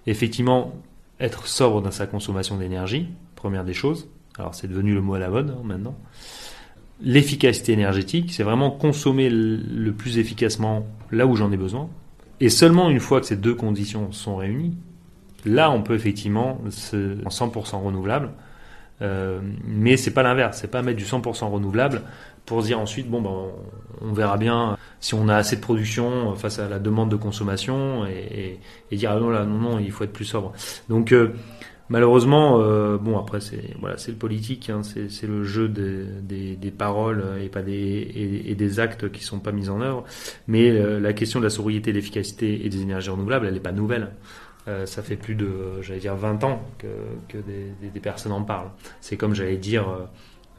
effectivement, 0.06 0.74
être 1.20 1.46
sobre 1.46 1.80
dans 1.80 1.90
sa 1.90 2.06
consommation 2.06 2.58
d'énergie, 2.58 3.08
première 3.36 3.64
des 3.64 3.74
choses. 3.74 4.08
Alors 4.38 4.54
c'est 4.54 4.68
devenu 4.68 4.94
le 4.94 5.00
mot 5.00 5.14
à 5.14 5.18
la 5.18 5.28
mode 5.28 5.50
hein, 5.50 5.62
maintenant 5.64 5.96
l'efficacité 7.02 7.72
énergétique, 7.72 8.32
c'est 8.32 8.42
vraiment 8.42 8.70
consommer 8.70 9.28
le 9.30 9.92
plus 9.92 10.18
efficacement 10.18 10.86
là 11.10 11.26
où 11.26 11.36
j'en 11.36 11.52
ai 11.52 11.56
besoin. 11.56 11.88
Et 12.40 12.48
seulement 12.48 12.90
une 12.90 13.00
fois 13.00 13.20
que 13.20 13.26
ces 13.26 13.36
deux 13.36 13.54
conditions 13.54 14.10
sont 14.10 14.36
réunies, 14.36 14.76
là 15.44 15.70
on 15.70 15.82
peut 15.82 15.94
effectivement 15.94 16.60
se, 16.70 17.24
en 17.24 17.28
100% 17.28 17.82
renouvelable. 17.82 18.30
Euh, 19.00 19.40
mais 19.64 19.96
c'est 19.96 20.12
pas 20.12 20.22
l'inverse, 20.22 20.58
c'est 20.60 20.70
pas 20.70 20.82
mettre 20.82 20.98
du 20.98 21.04
100% 21.04 21.50
renouvelable 21.50 22.02
pour 22.46 22.62
dire 22.62 22.78
ensuite 22.78 23.08
bon 23.08 23.20
ben 23.20 23.30
on 24.00 24.12
verra 24.12 24.36
bien 24.36 24.76
si 25.00 25.14
on 25.14 25.28
a 25.28 25.36
assez 25.36 25.56
de 25.56 25.60
production 25.60 26.34
face 26.34 26.58
à 26.58 26.68
la 26.68 26.80
demande 26.80 27.08
de 27.08 27.16
consommation 27.16 28.06
et, 28.06 28.58
dire 28.90 29.12
ah 29.12 29.20
non 29.20 29.30
là 29.30 29.44
non 29.44 29.58
non 29.58 29.78
il 29.78 29.90
faut 29.90 30.04
être 30.04 30.12
plus 30.12 30.24
sobre. 30.24 30.52
Donc 30.88 31.12
euh, 31.12 31.34
Malheureusement, 31.88 32.60
euh, 32.60 32.96
bon 32.96 33.18
après 33.18 33.40
c'est 33.40 33.74
voilà 33.80 33.98
c'est 33.98 34.12
le 34.12 34.16
politique, 34.16 34.70
hein, 34.70 34.82
c'est 34.82 35.26
le 35.26 35.44
jeu 35.44 35.68
des, 35.68 36.56
des, 36.56 36.70
paroles 36.70 37.24
et 37.42 37.48
pas 37.48 37.62
des 37.62 38.42
et, 38.46 38.54
des 38.54 38.80
actes 38.80 39.10
qui 39.10 39.22
sont 39.22 39.40
pas 39.40 39.52
mis 39.52 39.68
en 39.68 39.80
œuvre. 39.80 40.04
Mais 40.46 40.70
euh, 40.70 41.00
la 41.00 41.12
question 41.12 41.38
de 41.40 41.44
la 41.44 41.50
sobriété, 41.50 41.92
l'efficacité 41.92 42.64
et 42.64 42.68
des 42.68 42.82
énergies 42.82 43.10
renouvelables, 43.10 43.46
elle 43.46 43.54
n'est 43.54 43.60
pas 43.60 43.72
nouvelle. 43.72 44.12
Euh, 44.68 44.86
ça 44.86 45.02
fait 45.02 45.16
plus 45.16 45.34
de 45.34 45.82
j'allais 45.82 45.98
dire 45.98 46.14
20 46.14 46.44
ans 46.44 46.62
que, 46.78 46.86
que 47.28 47.38
des, 47.38 48.00
personnes 48.00 48.32
en 48.32 48.42
parlent. 48.42 48.70
C'est 49.00 49.16
comme 49.16 49.34
j'allais 49.34 49.56
dire 49.56 49.86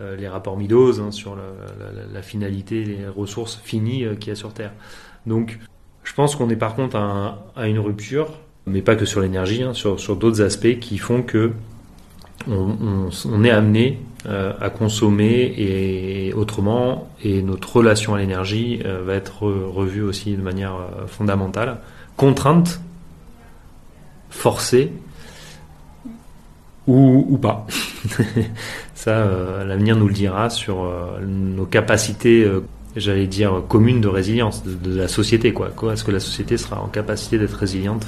les 0.01 0.27
rapports 0.27 0.57
Midos 0.57 0.99
hein, 0.99 1.12
sur 1.12 1.38
la, 1.38 2.21
finalité, 2.21 2.83
les 2.83 3.07
ressources 3.07 3.62
finies 3.63 4.05
qu'il 4.19 4.29
y 4.29 4.31
a 4.31 4.36
sur 4.36 4.53
Terre. 4.53 4.73
Donc 5.25 5.57
je 6.03 6.13
pense 6.13 6.36
qu'on 6.36 6.49
est 6.49 6.57
par 6.57 6.75
contre 6.75 6.97
à, 6.97 7.45
à 7.55 7.67
une 7.67 7.79
rupture 7.79 8.33
mais 8.65 8.82
pas 8.82 8.95
que 8.95 9.06
sur 9.06 9.21
l'énergie, 9.21 9.63
hein, 9.63 9.73
sur, 9.73 9.99
sur 9.99 10.15
d'autres 10.15 10.41
aspects 10.41 10.80
qui 10.80 10.97
font 10.97 11.21
que 11.21 11.52
on, 12.47 13.43
est 13.43 13.52
amené 13.52 13.99
euh, 14.26 14.54
à 14.60 14.69
consommer 14.69 15.54
et 15.58 16.34
autrement, 16.34 17.10
et 17.23 17.41
notre 17.41 17.78
relation 17.78 18.15
à 18.15 18.19
l'énergie 18.19 18.82
euh, 18.86 19.02
va 19.04 19.13
être 19.13 19.43
revue 19.43 20.02
aussi 20.02 20.36
de 20.36 20.41
manière 20.41 20.76
euh, 20.76 21.08
fondamentale. 21.08 21.80
Contrainte, 22.17 22.82
forcée, 24.30 24.91
ou, 26.88 27.26
ou 27.30 27.38
pas. 27.38 27.65
Ça, 28.93 29.26
l'avenir 29.65 29.95
nous 29.95 30.08
le 30.08 30.13
dira 30.13 30.49
sur 30.49 30.89
nos 31.21 31.65
capacités 31.65 32.49
j'allais 32.95 33.27
dire, 33.27 33.63
commune 33.67 34.01
de 34.01 34.08
résilience 34.08 34.63
de, 34.63 34.97
la 34.97 35.08
société. 35.08 35.53
Quoi. 35.53 35.71
Est-ce 35.91 36.03
que 36.03 36.12
la 36.12 36.19
société 36.19 36.58
sera 36.58 36.82
en 36.82 36.88
capacité 36.88 37.38
d'être 37.38 37.58
résiliente 37.58 38.06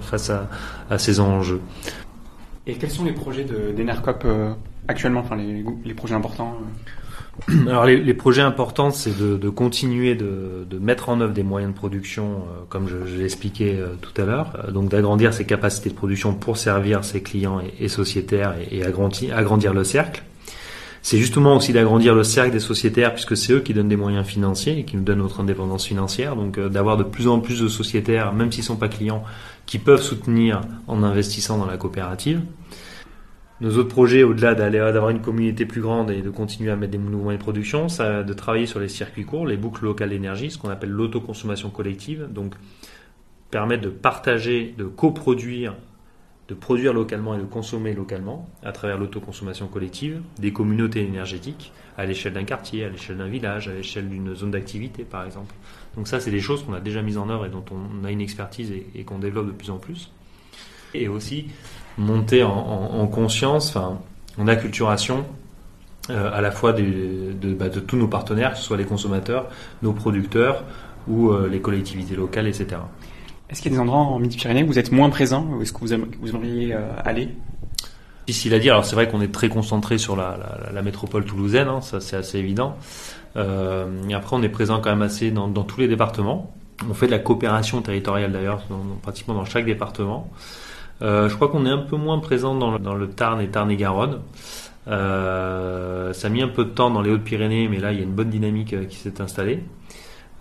face 0.00 0.30
à, 0.30 0.48
à, 0.88 0.98
ces 0.98 1.20
enjeux? 1.20 1.60
Et 2.66 2.74
quels 2.74 2.90
sont 2.90 3.04
les 3.04 3.12
projets 3.12 3.44
d'Enercop 3.44 4.22
euh, 4.24 4.52
actuellement, 4.88 5.20
enfin 5.20 5.36
les, 5.36 5.64
les 5.84 5.94
projets 5.94 6.14
importants 6.14 6.56
euh 6.60 6.64
Alors 7.68 7.84
les, 7.84 7.96
les, 7.96 8.14
projets 8.14 8.42
importants, 8.42 8.90
c'est 8.90 9.16
de, 9.16 9.36
de, 9.36 9.48
continuer 9.48 10.14
de, 10.14 10.66
de, 10.68 10.78
mettre 10.78 11.08
en 11.08 11.20
œuvre 11.20 11.32
des 11.32 11.42
moyens 11.42 11.72
de 11.72 11.78
production, 11.78 12.24
euh, 12.24 12.64
comme 12.68 12.88
je, 12.88 12.96
euh, 12.96 13.94
tout 14.00 14.20
à 14.20 14.24
l'heure, 14.24 14.58
euh, 14.64 14.70
donc 14.70 14.90
d'agrandir 14.90 15.32
ses 15.32 15.46
capacités 15.46 15.90
de 15.90 15.94
production 15.94 16.34
pour 16.34 16.56
servir 16.56 17.04
ses 17.04 17.22
clients 17.22 17.60
et, 17.60 17.84
et 17.84 17.88
sociétaires 17.88 18.54
et, 18.70 18.78
et 18.78 18.84
agrandir, 18.84 19.36
agrandir 19.36 19.72
le 19.72 19.84
cercle. 19.84 20.22
C'est 21.02 21.18
justement 21.18 21.56
aussi 21.56 21.72
d'agrandir 21.72 22.14
le 22.14 22.24
cercle 22.24 22.52
des 22.52 22.60
sociétaires, 22.60 23.14
puisque 23.14 23.36
c'est 23.36 23.54
eux 23.54 23.60
qui 23.60 23.72
donnent 23.72 23.88
des 23.88 23.96
moyens 23.96 24.26
financiers 24.26 24.78
et 24.78 24.84
qui 24.84 24.96
nous 24.96 25.02
donnent 25.02 25.18
notre 25.18 25.40
indépendance 25.40 25.86
financière. 25.86 26.36
Donc 26.36 26.60
d'avoir 26.60 26.96
de 26.96 27.04
plus 27.04 27.26
en 27.26 27.40
plus 27.40 27.60
de 27.60 27.68
sociétaires, 27.68 28.32
même 28.32 28.52
s'ils 28.52 28.62
ne 28.62 28.66
sont 28.66 28.76
pas 28.76 28.88
clients, 28.88 29.24
qui 29.64 29.78
peuvent 29.78 30.02
soutenir 30.02 30.60
en 30.86 31.02
investissant 31.02 31.56
dans 31.56 31.66
la 31.66 31.76
coopérative. 31.78 32.42
Nos 33.60 33.76
autres 33.76 33.88
projets, 33.88 34.22
au-delà 34.22 34.54
d'aller 34.54 34.78
d'avoir 34.78 35.10
une 35.10 35.20
communauté 35.20 35.66
plus 35.66 35.82
grande 35.82 36.10
et 36.10 36.22
de 36.22 36.30
continuer 36.30 36.70
à 36.70 36.76
mettre 36.76 36.92
des 36.92 36.98
mouvements 36.98 37.32
de 37.32 37.36
production, 37.36 37.90
ça 37.90 38.22
de 38.22 38.32
travailler 38.32 38.64
sur 38.64 38.80
les 38.80 38.88
circuits 38.88 39.26
courts, 39.26 39.46
les 39.46 39.58
boucles 39.58 39.84
locales 39.84 40.08
d'énergie, 40.08 40.50
ce 40.50 40.56
qu'on 40.56 40.70
appelle 40.70 40.88
l'autoconsommation 40.88 41.68
collective, 41.68 42.26
donc 42.30 42.54
permettre 43.50 43.82
de 43.82 43.90
partager, 43.90 44.74
de 44.78 44.84
coproduire, 44.84 45.74
de 46.50 46.54
produire 46.54 46.92
localement 46.92 47.34
et 47.34 47.38
de 47.38 47.44
consommer 47.44 47.94
localement 47.94 48.50
à 48.64 48.72
travers 48.72 48.98
l'autoconsommation 48.98 49.68
collective 49.68 50.20
des 50.38 50.52
communautés 50.52 51.02
énergétiques 51.02 51.72
à 51.96 52.04
l'échelle 52.04 52.32
d'un 52.32 52.44
quartier, 52.44 52.84
à 52.84 52.88
l'échelle 52.88 53.18
d'un 53.18 53.28
village, 53.28 53.68
à 53.68 53.72
l'échelle 53.72 54.08
d'une 54.08 54.34
zone 54.34 54.50
d'activité 54.50 55.04
par 55.04 55.24
exemple. 55.24 55.54
Donc 55.96 56.08
ça, 56.08 56.18
c'est 56.18 56.32
des 56.32 56.40
choses 56.40 56.64
qu'on 56.64 56.74
a 56.74 56.80
déjà 56.80 57.02
mises 57.02 57.18
en 57.18 57.30
œuvre 57.30 57.46
et 57.46 57.50
dont 57.50 57.64
on 57.70 58.04
a 58.04 58.10
une 58.10 58.20
expertise 58.20 58.72
et, 58.72 59.04
qu'on 59.04 59.20
développe 59.20 59.46
de 59.46 59.52
plus 59.52 59.70
en 59.70 59.78
plus. 59.78 60.10
Et 60.92 61.06
aussi 61.06 61.46
monter 61.96 62.42
en, 62.42 62.50
en, 62.50 63.00
en 63.00 63.06
conscience, 63.06 63.68
enfin, 63.68 64.00
en 64.36 64.48
acculturation 64.48 65.24
euh, 66.10 66.30
à 66.32 66.40
la 66.40 66.50
fois 66.50 66.72
bah, 66.72 67.68
de, 67.68 67.80
tous 67.80 67.96
nos 67.96 68.08
partenaires, 68.08 68.52
que 68.52 68.58
ce 68.58 68.64
soit 68.64 68.76
les 68.76 68.84
consommateurs, 68.84 69.46
nos 69.82 69.92
producteurs 69.92 70.64
ou 71.06 71.30
euh, 71.30 71.48
les 71.48 71.60
collectivités 71.60 72.16
locales, 72.16 72.48
etc. 72.48 72.80
Est-ce 73.50 73.62
qu'il 73.62 73.72
y 73.72 73.74
a 73.74 73.78
des 73.78 73.82
endroits 73.82 73.98
en 73.98 74.18
Midi-Pyrénées 74.20 74.62
où 74.62 74.68
vous 74.68 74.78
êtes 74.78 74.92
moins 74.92 75.10
présent 75.10 75.44
ou 75.44 75.62
est-ce 75.62 75.72
que 75.72 75.80
vous, 75.80 75.92
aimeriez, 75.92 76.16
vous 76.20 76.28
aimeriez 76.30 76.74
euh, 76.74 76.86
aller? 77.04 77.28
Difficile 78.26 78.54
à 78.54 78.60
dire. 78.60 78.74
Alors 78.74 78.84
c'est 78.84 78.94
vrai 78.94 79.08
qu'on 79.08 79.20
est 79.20 79.32
très 79.32 79.48
concentré 79.48 79.98
sur 79.98 80.14
la, 80.14 80.82
métropole 80.82 81.24
toulousaine, 81.24 81.66
hein, 81.66 81.80
ça 81.80 82.00
c'est 82.00 82.16
assez 82.16 82.38
évident. 82.38 82.76
Euh, 83.36 83.88
et 84.08 84.14
après 84.14 84.36
on 84.36 84.42
est 84.42 84.48
présent 84.48 84.80
quand 84.80 84.90
même 84.90 85.02
assez 85.02 85.32
dans, 85.32 85.50
tous 85.50 85.80
les 85.80 85.88
départements. 85.88 86.54
On 86.88 86.94
fait 86.94 87.06
de 87.06 87.10
la 87.10 87.18
coopération 87.18 87.82
territoriale 87.82 88.30
d'ailleurs, 88.30 88.62
pratiquement 89.02 89.34
dans 89.34 89.44
chaque 89.44 89.66
département. 89.66 90.30
Euh, 91.02 91.28
je 91.28 91.34
crois 91.34 91.48
qu'on 91.48 91.66
est 91.66 91.70
un 91.70 91.78
peu 91.78 91.96
moins 91.96 92.20
présent 92.20 92.54
dans 92.54 92.94
le, 92.94 93.08
Tarn 93.08 93.40
et 93.40 93.48
Tarn-et-Garonne. 93.48 94.20
Ça 94.86 94.92
a 94.92 96.28
mis 96.28 96.42
un 96.42 96.48
peu 96.48 96.64
de 96.64 96.70
temps 96.70 96.90
dans 96.90 97.02
les 97.02 97.10
Hautes-Pyrénées, 97.10 97.66
mais 97.66 97.80
là 97.80 97.90
il 97.92 97.98
y 97.98 98.00
a 98.00 98.04
une 98.04 98.14
bonne 98.14 98.30
dynamique 98.30 98.76
qui 98.88 98.96
s'est 98.96 99.20
installée. 99.20 99.64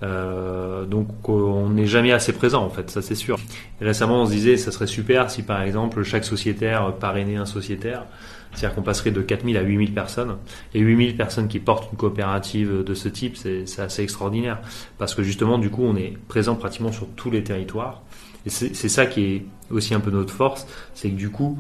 Euh, 0.01 0.85
donc 0.85 1.27
on 1.27 1.69
n'est 1.69 1.85
jamais 1.85 2.13
assez 2.13 2.31
présent 2.31 2.63
en 2.63 2.69
fait, 2.69 2.89
ça 2.89 3.01
c'est 3.01 3.15
sûr. 3.15 3.37
Récemment 3.81 4.21
on 4.21 4.25
se 4.25 4.31
disait 4.31 4.57
ça 4.57 4.71
serait 4.71 4.87
super 4.87 5.29
si 5.29 5.43
par 5.43 5.61
exemple 5.61 6.03
chaque 6.03 6.23
sociétaire 6.23 6.93
parrainait 6.95 7.35
un 7.35 7.45
sociétaire, 7.45 8.05
c'est-à-dire 8.53 8.75
qu'on 8.75 8.81
passerait 8.81 9.11
de 9.11 9.21
4000 9.21 9.57
à 9.57 9.61
8000 9.61 9.93
personnes. 9.93 10.37
Et 10.73 10.79
8000 10.79 11.17
personnes 11.17 11.47
qui 11.47 11.59
portent 11.59 11.91
une 11.91 11.97
coopérative 11.97 12.83
de 12.83 12.93
ce 12.93 13.09
type, 13.09 13.35
c'est 13.35 13.65
assez 13.79 14.03
extraordinaire. 14.03 14.59
Parce 14.97 15.15
que 15.15 15.23
justement 15.23 15.57
du 15.57 15.69
coup 15.69 15.83
on 15.83 15.95
est 15.95 16.17
présent 16.27 16.55
pratiquement 16.55 16.91
sur 16.91 17.07
tous 17.15 17.29
les 17.29 17.43
territoires. 17.43 18.01
Et 18.45 18.49
c'est 18.49 18.89
ça 18.89 19.05
qui 19.05 19.23
est 19.23 19.45
aussi 19.69 19.93
un 19.93 19.99
peu 19.99 20.11
notre 20.11 20.33
force, 20.33 20.65
c'est 20.93 21.09
que 21.09 21.15
du 21.15 21.29
coup, 21.29 21.59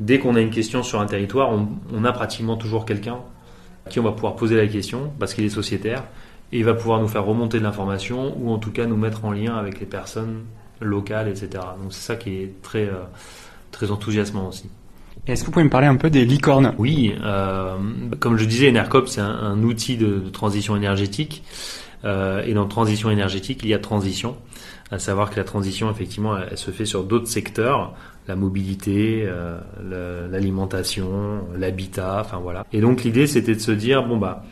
dès 0.00 0.18
qu'on 0.18 0.34
a 0.34 0.40
une 0.40 0.50
question 0.50 0.82
sur 0.82 0.98
un 0.98 1.06
territoire, 1.06 1.50
on, 1.50 1.68
on 1.92 2.04
a 2.04 2.12
pratiquement 2.12 2.56
toujours 2.56 2.86
quelqu'un 2.86 3.18
à 3.84 3.90
qui 3.90 4.00
on 4.00 4.02
va 4.02 4.12
pouvoir 4.12 4.34
poser 4.34 4.56
la 4.56 4.66
question 4.66 5.12
parce 5.18 5.34
qu'il 5.34 5.44
est 5.44 5.50
sociétaire 5.50 6.04
et 6.52 6.58
il 6.58 6.64
va 6.64 6.74
pouvoir 6.74 7.00
nous 7.00 7.08
faire 7.08 7.24
remonter 7.24 7.58
de 7.58 7.64
l'information 7.64 8.36
ou 8.40 8.50
en 8.50 8.58
tout 8.58 8.70
cas 8.70 8.86
nous 8.86 8.96
mettre 8.96 9.24
en 9.24 9.32
lien 9.32 9.56
avec 9.56 9.80
les 9.80 9.86
personnes 9.86 10.44
locales, 10.80 11.28
etc. 11.28 11.48
Donc 11.82 11.92
c'est 11.92 12.06
ça 12.06 12.16
qui 12.16 12.30
est 12.34 12.62
très, 12.62 12.86
euh, 12.86 13.04
très 13.70 13.90
enthousiasmant 13.90 14.48
aussi. 14.48 14.70
Est-ce 15.26 15.42
que 15.42 15.46
vous 15.46 15.52
pouvez 15.52 15.64
me 15.64 15.70
parler 15.70 15.86
un 15.86 15.96
peu 15.96 16.10
des 16.10 16.24
licornes? 16.24 16.74
Oui, 16.78 17.14
euh, 17.22 17.76
comme 18.20 18.36
je 18.36 18.44
disais, 18.44 18.68
Enercop 18.68 19.08
c'est 19.08 19.20
un, 19.20 19.30
un, 19.30 19.62
outil 19.62 19.96
de, 19.96 20.18
de 20.20 20.28
transition 20.28 20.76
énergétique. 20.76 21.42
Euh, 22.04 22.42
et 22.44 22.54
dans 22.54 22.66
transition 22.66 23.10
énergétique, 23.10 23.60
il 23.62 23.70
y 23.70 23.74
a 23.74 23.78
transition, 23.78 24.36
à 24.90 24.98
savoir 24.98 25.30
que 25.30 25.36
la 25.36 25.44
transition, 25.44 25.90
effectivement, 25.90 26.36
elle, 26.36 26.48
elle 26.52 26.58
se 26.58 26.70
fait 26.70 26.84
sur 26.84 27.04
d'autres 27.04 27.26
secteurs, 27.26 27.94
la 28.28 28.36
mobilité, 28.36 29.24
euh, 29.26 29.58
l'alimentation, 30.30 31.40
l'habitat, 31.56 32.20
enfin 32.20 32.38
voilà. 32.38 32.64
Et 32.72 32.80
donc 32.80 33.02
l'idée, 33.04 33.26
c'était 33.26 33.54
de 33.54 33.60
se 33.60 33.72
dire, 33.72 34.06
bon 34.06 34.18
bah, 34.18 34.44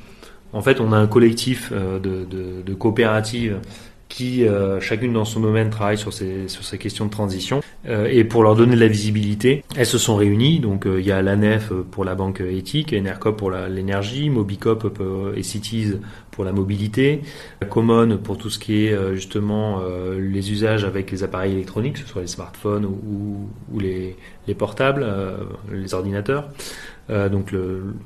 en 0.54 0.62
fait, 0.62 0.80
on 0.80 0.92
a 0.92 0.96
un 0.96 1.08
collectif 1.08 1.70
euh, 1.72 1.98
de, 1.98 2.74
coopératives 2.74 3.58
qui, 4.08 4.46
euh, 4.46 4.80
chacune 4.80 5.12
dans 5.12 5.24
son 5.24 5.40
domaine, 5.40 5.68
travaille 5.68 5.98
sur 5.98 6.12
ces, 6.12 6.46
questions 6.78 7.06
de 7.06 7.10
transition. 7.10 7.60
Euh, 7.88 8.06
et 8.08 8.22
pour 8.22 8.44
leur 8.44 8.54
donner 8.54 8.76
de 8.76 8.80
la 8.80 8.86
visibilité, 8.86 9.64
elles 9.76 9.84
se 9.84 9.98
sont 9.98 10.14
réunies. 10.14 10.60
Donc 10.60 10.86
il 10.86 11.04
y 11.04 11.10
a 11.10 11.20
l'ANEF 11.22 11.72
pour 11.90 12.04
la 12.04 12.14
banque 12.14 12.40
éthique, 12.40 12.94
Enercop 12.96 13.36
pour 13.36 13.50
l'énergie, 13.50 14.30
Mobicop 14.30 15.02
et 15.36 15.42
Cities 15.42 15.94
pour 16.30 16.44
la 16.44 16.52
mobilité, 16.52 17.22
Common 17.68 18.18
pour 18.22 18.38
tout 18.38 18.50
ce 18.50 18.60
qui 18.60 18.86
est 18.86 19.14
justement 19.14 19.82
les 20.16 20.52
usages 20.52 20.84
avec 20.84 21.10
les 21.10 21.24
appareils 21.24 21.52
électroniques, 21.52 21.94
que 21.94 22.00
ce 22.00 22.06
soit 22.06 22.22
les 22.22 22.28
smartphones 22.28 22.84
ou, 22.84 23.48
les, 23.80 24.16
portables, 24.56 25.04
les 25.72 25.94
ordinateurs. 25.94 26.48
Euh, 27.10 27.28
donc 27.28 27.50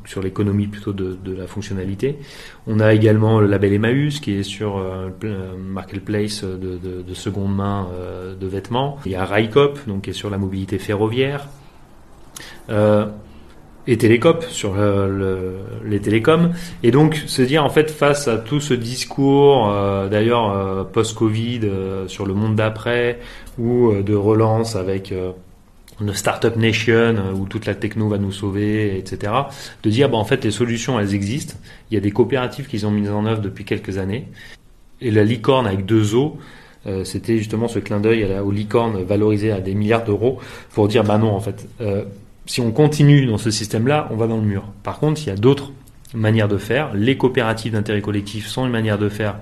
sur 0.06 0.22
l'économie 0.22 0.66
plutôt 0.66 0.92
de, 0.92 1.16
la 1.24 1.46
fonctionnalité. 1.46 2.18
On 2.66 2.80
a 2.80 2.92
également 2.94 3.38
le 3.38 3.46
label 3.46 3.74
Emmaüs 3.74 4.18
qui 4.18 4.32
est 4.32 4.42
sur 4.42 4.78
euh, 4.78 5.11
marketplace 5.56 6.42
de, 6.42 6.56
de, 6.56 7.02
de, 7.02 7.14
seconde 7.14 7.54
main 7.54 7.88
euh, 7.94 8.34
de 8.34 8.46
vêtements. 8.48 8.98
Il 9.06 9.12
y 9.12 9.14
a 9.14 9.24
Raikop 9.24 9.78
donc 9.87 10.02
qui 10.02 10.11
est 10.11 10.14
sur 10.14 10.30
la 10.30 10.38
mobilité 10.38 10.78
ferroviaire. 10.78 11.46
Euh, 12.70 13.06
et 13.87 13.96
Télécop 13.96 14.44
sur 14.44 14.74
le, 14.74 15.08
le, 15.08 15.54
les 15.87 15.98
télécoms 15.98 16.50
et 16.82 16.90
donc 16.90 17.14
se 17.26 17.40
dire 17.40 17.64
en 17.64 17.70
fait 17.70 17.90
face 17.90 18.28
à 18.28 18.37
tout 18.37 18.61
ce 18.61 18.74
discours 18.74 19.70
euh, 19.70 20.08
d'ailleurs 20.08 20.50
euh, 20.50 20.84
post-Covid 20.84 21.61
sur 22.06 22.26
le 22.26 22.34
monde 22.34 22.54
d'après 22.54 23.18
ou 23.58 23.94
de 24.02 24.14
relance 24.14 24.76
avec 24.76 25.14
une 26.00 26.14
startup 26.14 26.56
nation 26.56 26.94
euh, 26.94 27.32
où 27.32 27.46
toute 27.46 27.66
la 27.66 27.74
techno 27.74 28.08
va 28.08 28.18
nous 28.18 28.32
sauver, 28.32 28.96
etc. 28.98 29.32
De 29.82 29.90
dire, 29.90 30.08
bah, 30.08 30.16
en 30.16 30.24
fait, 30.24 30.44
les 30.44 30.50
solutions, 30.50 30.98
elles 30.98 31.14
existent. 31.14 31.54
Il 31.90 31.94
y 31.94 31.96
a 31.96 32.00
des 32.00 32.11
coopératives 32.11 32.66
qui 32.66 32.84
ont 32.84 32.90
mises 32.90 33.11
en 33.11 33.26
œuvre 33.26 33.40
depuis 33.40 33.64
quelques 33.64 33.98
années. 33.98 34.28
Et 35.00 35.11
la 35.11 35.24
licorne 35.24 35.66
avec 35.66 35.87
deux 35.87 36.14
os, 36.14 36.32
euh, 36.87 37.04
c'était 37.04 37.38
justement 37.38 37.68
ce 37.68 37.78
clin 37.78 38.00
d'œil 38.00 38.24
aux 38.40 38.50
licornes 38.50 39.02
valorisées 39.02 39.52
à 39.52 39.61
des 39.61 39.74
milliards 39.74 40.04
d'euros 40.04 40.38
pour 40.72 40.88
dire, 40.88 41.04
bah 41.04 41.18
non, 41.18 41.34
en 41.34 41.40
fait, 41.40 41.68
euh, 41.80 42.04
si 42.46 42.61
on 42.61 42.70
continue 42.70 43.26
dans 43.26 43.38
ce 43.38 43.50
système-là, 43.50 44.08
on 44.11 44.16
va 44.16 44.26
dans 44.26 44.37
le 44.37 44.42
mur. 44.42 44.64
Par 44.82 44.98
contre, 44.98 45.20
il 45.22 45.26
y 45.28 45.32
a 45.32 45.37
d'autres 45.37 45.72
manières 46.14 46.48
de 46.48 46.56
faire. 46.56 46.94
Les 46.94 47.16
coopératives 47.16 47.72
d'intérêt 47.72 48.00
collectif 48.00 48.46
sont 48.46 48.64
une 48.64 48.72
manière 48.72 48.98
de 48.98 49.08
faire 49.08 49.37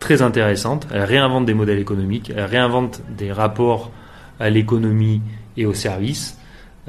très 0.00 0.22
intéressante. 0.22 0.88
Elles 0.92 1.04
réinventent 1.04 1.46
des 1.46 1.54
modèles 1.54 1.78
économiques, 1.78 2.32
elles 2.34 2.44
réinventent 2.44 3.02
des 3.16 3.30
rapports 3.30 3.92
à 4.40 4.50
l'économie 4.50 5.20
et 5.60 5.66
aux 5.66 5.74
services 5.74 6.38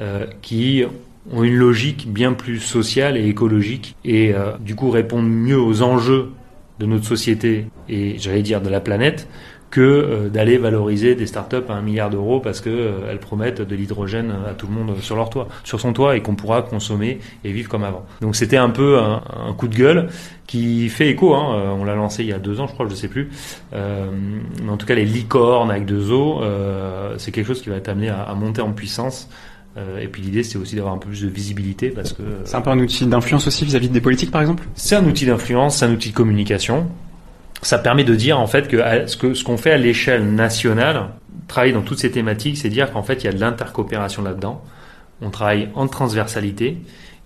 euh, 0.00 0.26
qui 0.40 0.84
ont 1.30 1.44
une 1.44 1.54
logique 1.54 2.12
bien 2.12 2.32
plus 2.32 2.58
sociale 2.58 3.16
et 3.16 3.28
écologique 3.28 3.94
et 4.04 4.34
euh, 4.34 4.52
du 4.58 4.74
coup 4.74 4.90
répondent 4.90 5.30
mieux 5.30 5.60
aux 5.60 5.82
enjeux 5.82 6.30
de 6.78 6.86
notre 6.86 7.04
société 7.04 7.66
et 7.88 8.18
j'allais 8.18 8.42
dire 8.42 8.60
de 8.60 8.68
la 8.68 8.80
planète 8.80 9.28
que 9.72 9.80
euh, 9.80 10.28
d'aller 10.28 10.58
valoriser 10.58 11.16
des 11.16 11.26
startups 11.26 11.64
à 11.68 11.72
un 11.72 11.82
milliard 11.82 12.10
d'euros 12.10 12.38
parce 12.38 12.60
que 12.60 12.70
euh, 12.70 13.10
elles 13.10 13.18
promettent 13.18 13.62
de 13.62 13.74
l'hydrogène 13.74 14.32
à 14.48 14.52
tout 14.52 14.66
le 14.66 14.74
monde 14.74 14.94
sur 15.00 15.16
leur 15.16 15.30
toit, 15.30 15.48
sur 15.64 15.80
son 15.80 15.92
toit 15.92 16.14
et 16.14 16.20
qu'on 16.20 16.36
pourra 16.36 16.60
consommer 16.62 17.18
et 17.42 17.52
vivre 17.52 17.70
comme 17.70 17.82
avant. 17.82 18.04
Donc 18.20 18.36
c'était 18.36 18.58
un 18.58 18.68
peu 18.68 18.98
un, 18.98 19.22
un, 19.48 19.52
coup 19.54 19.68
de 19.68 19.74
gueule 19.74 20.08
qui 20.46 20.90
fait 20.90 21.08
écho. 21.08 21.34
Hein, 21.34 21.54
euh, 21.56 21.70
on 21.70 21.84
l'a 21.84 21.94
lancé 21.94 22.22
il 22.22 22.28
y 22.28 22.32
a 22.34 22.38
deux 22.38 22.60
ans, 22.60 22.66
je 22.66 22.74
crois, 22.74 22.86
je 22.86 22.94
sais 22.94 23.08
plus. 23.08 23.30
Euh, 23.72 24.10
mais 24.62 24.70
en 24.70 24.76
tout 24.76 24.84
cas, 24.84 24.94
les 24.94 25.06
licornes 25.06 25.70
avec 25.70 25.86
deux 25.86 26.10
os, 26.10 26.40
euh, 26.42 27.14
c'est 27.16 27.32
quelque 27.32 27.46
chose 27.46 27.62
qui 27.62 27.70
va 27.70 27.76
être 27.76 27.88
amené 27.88 28.10
à, 28.10 28.22
à 28.22 28.34
monter 28.34 28.60
en 28.60 28.72
puissance. 28.72 29.30
et 29.98 30.08
puis 30.08 30.20
l'idée, 30.20 30.42
c'est 30.42 30.58
aussi 30.58 30.76
d'avoir 30.76 30.92
un 30.92 30.98
peu 30.98 31.08
plus 31.08 31.22
de 31.22 31.28
visibilité 31.28 31.88
parce 31.88 32.12
que 32.12 32.22
c'est 32.44 32.56
un 32.56 32.60
peu 32.60 32.68
un 32.68 32.78
outil 32.78 33.06
d'influence 33.06 33.46
aussi 33.46 33.64
vis-à-vis 33.64 33.88
-vis 33.88 33.92
des 33.92 34.02
politiques, 34.02 34.30
par 34.30 34.42
exemple? 34.42 34.64
C'est 34.74 34.96
un 34.96 35.06
outil 35.06 35.24
d'influence, 35.24 35.78
c'est 35.78 35.86
un 35.86 35.92
outil 35.92 36.10
de 36.10 36.14
communication 36.14 36.86
ça 37.62 37.78
permet 37.78 38.04
de 38.04 38.14
dire 38.14 38.38
en 38.38 38.46
fait 38.46 38.68
que 38.68 39.06
ce 39.06 39.44
qu'on 39.44 39.56
fait 39.56 39.70
à 39.70 39.76
l'échelle 39.78 40.34
nationale, 40.34 41.10
travailler 41.46 41.72
dans 41.72 41.82
toutes 41.82 42.00
ces 42.00 42.10
thématiques, 42.10 42.58
c'est 42.58 42.68
dire 42.68 42.92
qu'en 42.92 43.02
fait 43.02 43.22
il 43.22 43.26
y 43.26 43.28
a 43.28 43.32
de 43.32 43.40
l'intercoopération 43.40 44.22
là-dedans. 44.22 44.62
On 45.20 45.30
travaille 45.30 45.68
en 45.74 45.86
transversalité 45.86 46.78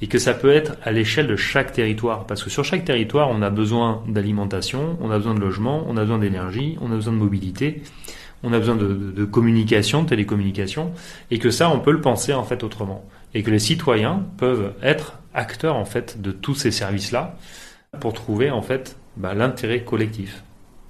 et 0.02 0.06
que 0.08 0.18
ça 0.18 0.34
peut 0.34 0.52
être 0.52 0.76
à 0.84 0.92
l'échelle 0.92 1.26
de 1.26 1.36
chaque 1.36 1.72
territoire 1.72 2.26
parce 2.26 2.44
que 2.44 2.50
sur 2.50 2.64
chaque 2.64 2.84
territoire 2.84 3.30
on 3.30 3.40
a 3.40 3.48
besoin 3.48 4.02
d'alimentation, 4.06 4.98
on 5.00 5.10
a 5.10 5.16
besoin 5.16 5.34
de 5.34 5.40
logement, 5.40 5.84
on 5.88 5.96
a 5.96 6.02
besoin 6.02 6.18
d'énergie, 6.18 6.76
on 6.82 6.92
a 6.92 6.96
besoin 6.96 7.14
de 7.14 7.18
mobilité, 7.18 7.82
on 8.42 8.52
a 8.52 8.58
besoin 8.58 8.76
de, 8.76 8.88
de, 8.88 9.12
de, 9.12 9.24
communication, 9.24 10.02
de 10.02 10.08
télécommunication 10.10 10.92
et 11.30 11.38
que 11.38 11.50
ça 11.50 11.70
on 11.70 11.80
peut 11.80 11.92
le 11.92 12.02
penser 12.02 12.34
en 12.34 12.44
fait 12.44 12.62
autrement. 12.62 13.06
et 13.32 13.42
que 13.42 13.50
les 13.50 13.58
citoyens 13.58 14.22
peuvent 14.36 14.74
être 14.82 15.14
acteurs 15.32 15.76
en 15.76 15.86
fait 15.86 16.20
de 16.20 16.30
tous 16.30 16.54
ces 16.54 16.70
services-là 16.70 17.36
pour 17.98 18.12
trouver 18.12 18.50
en 18.50 18.62
fait 18.62 18.96
bah, 19.16 19.34
l'intérêt 19.34 19.80
collectif. 19.80 20.42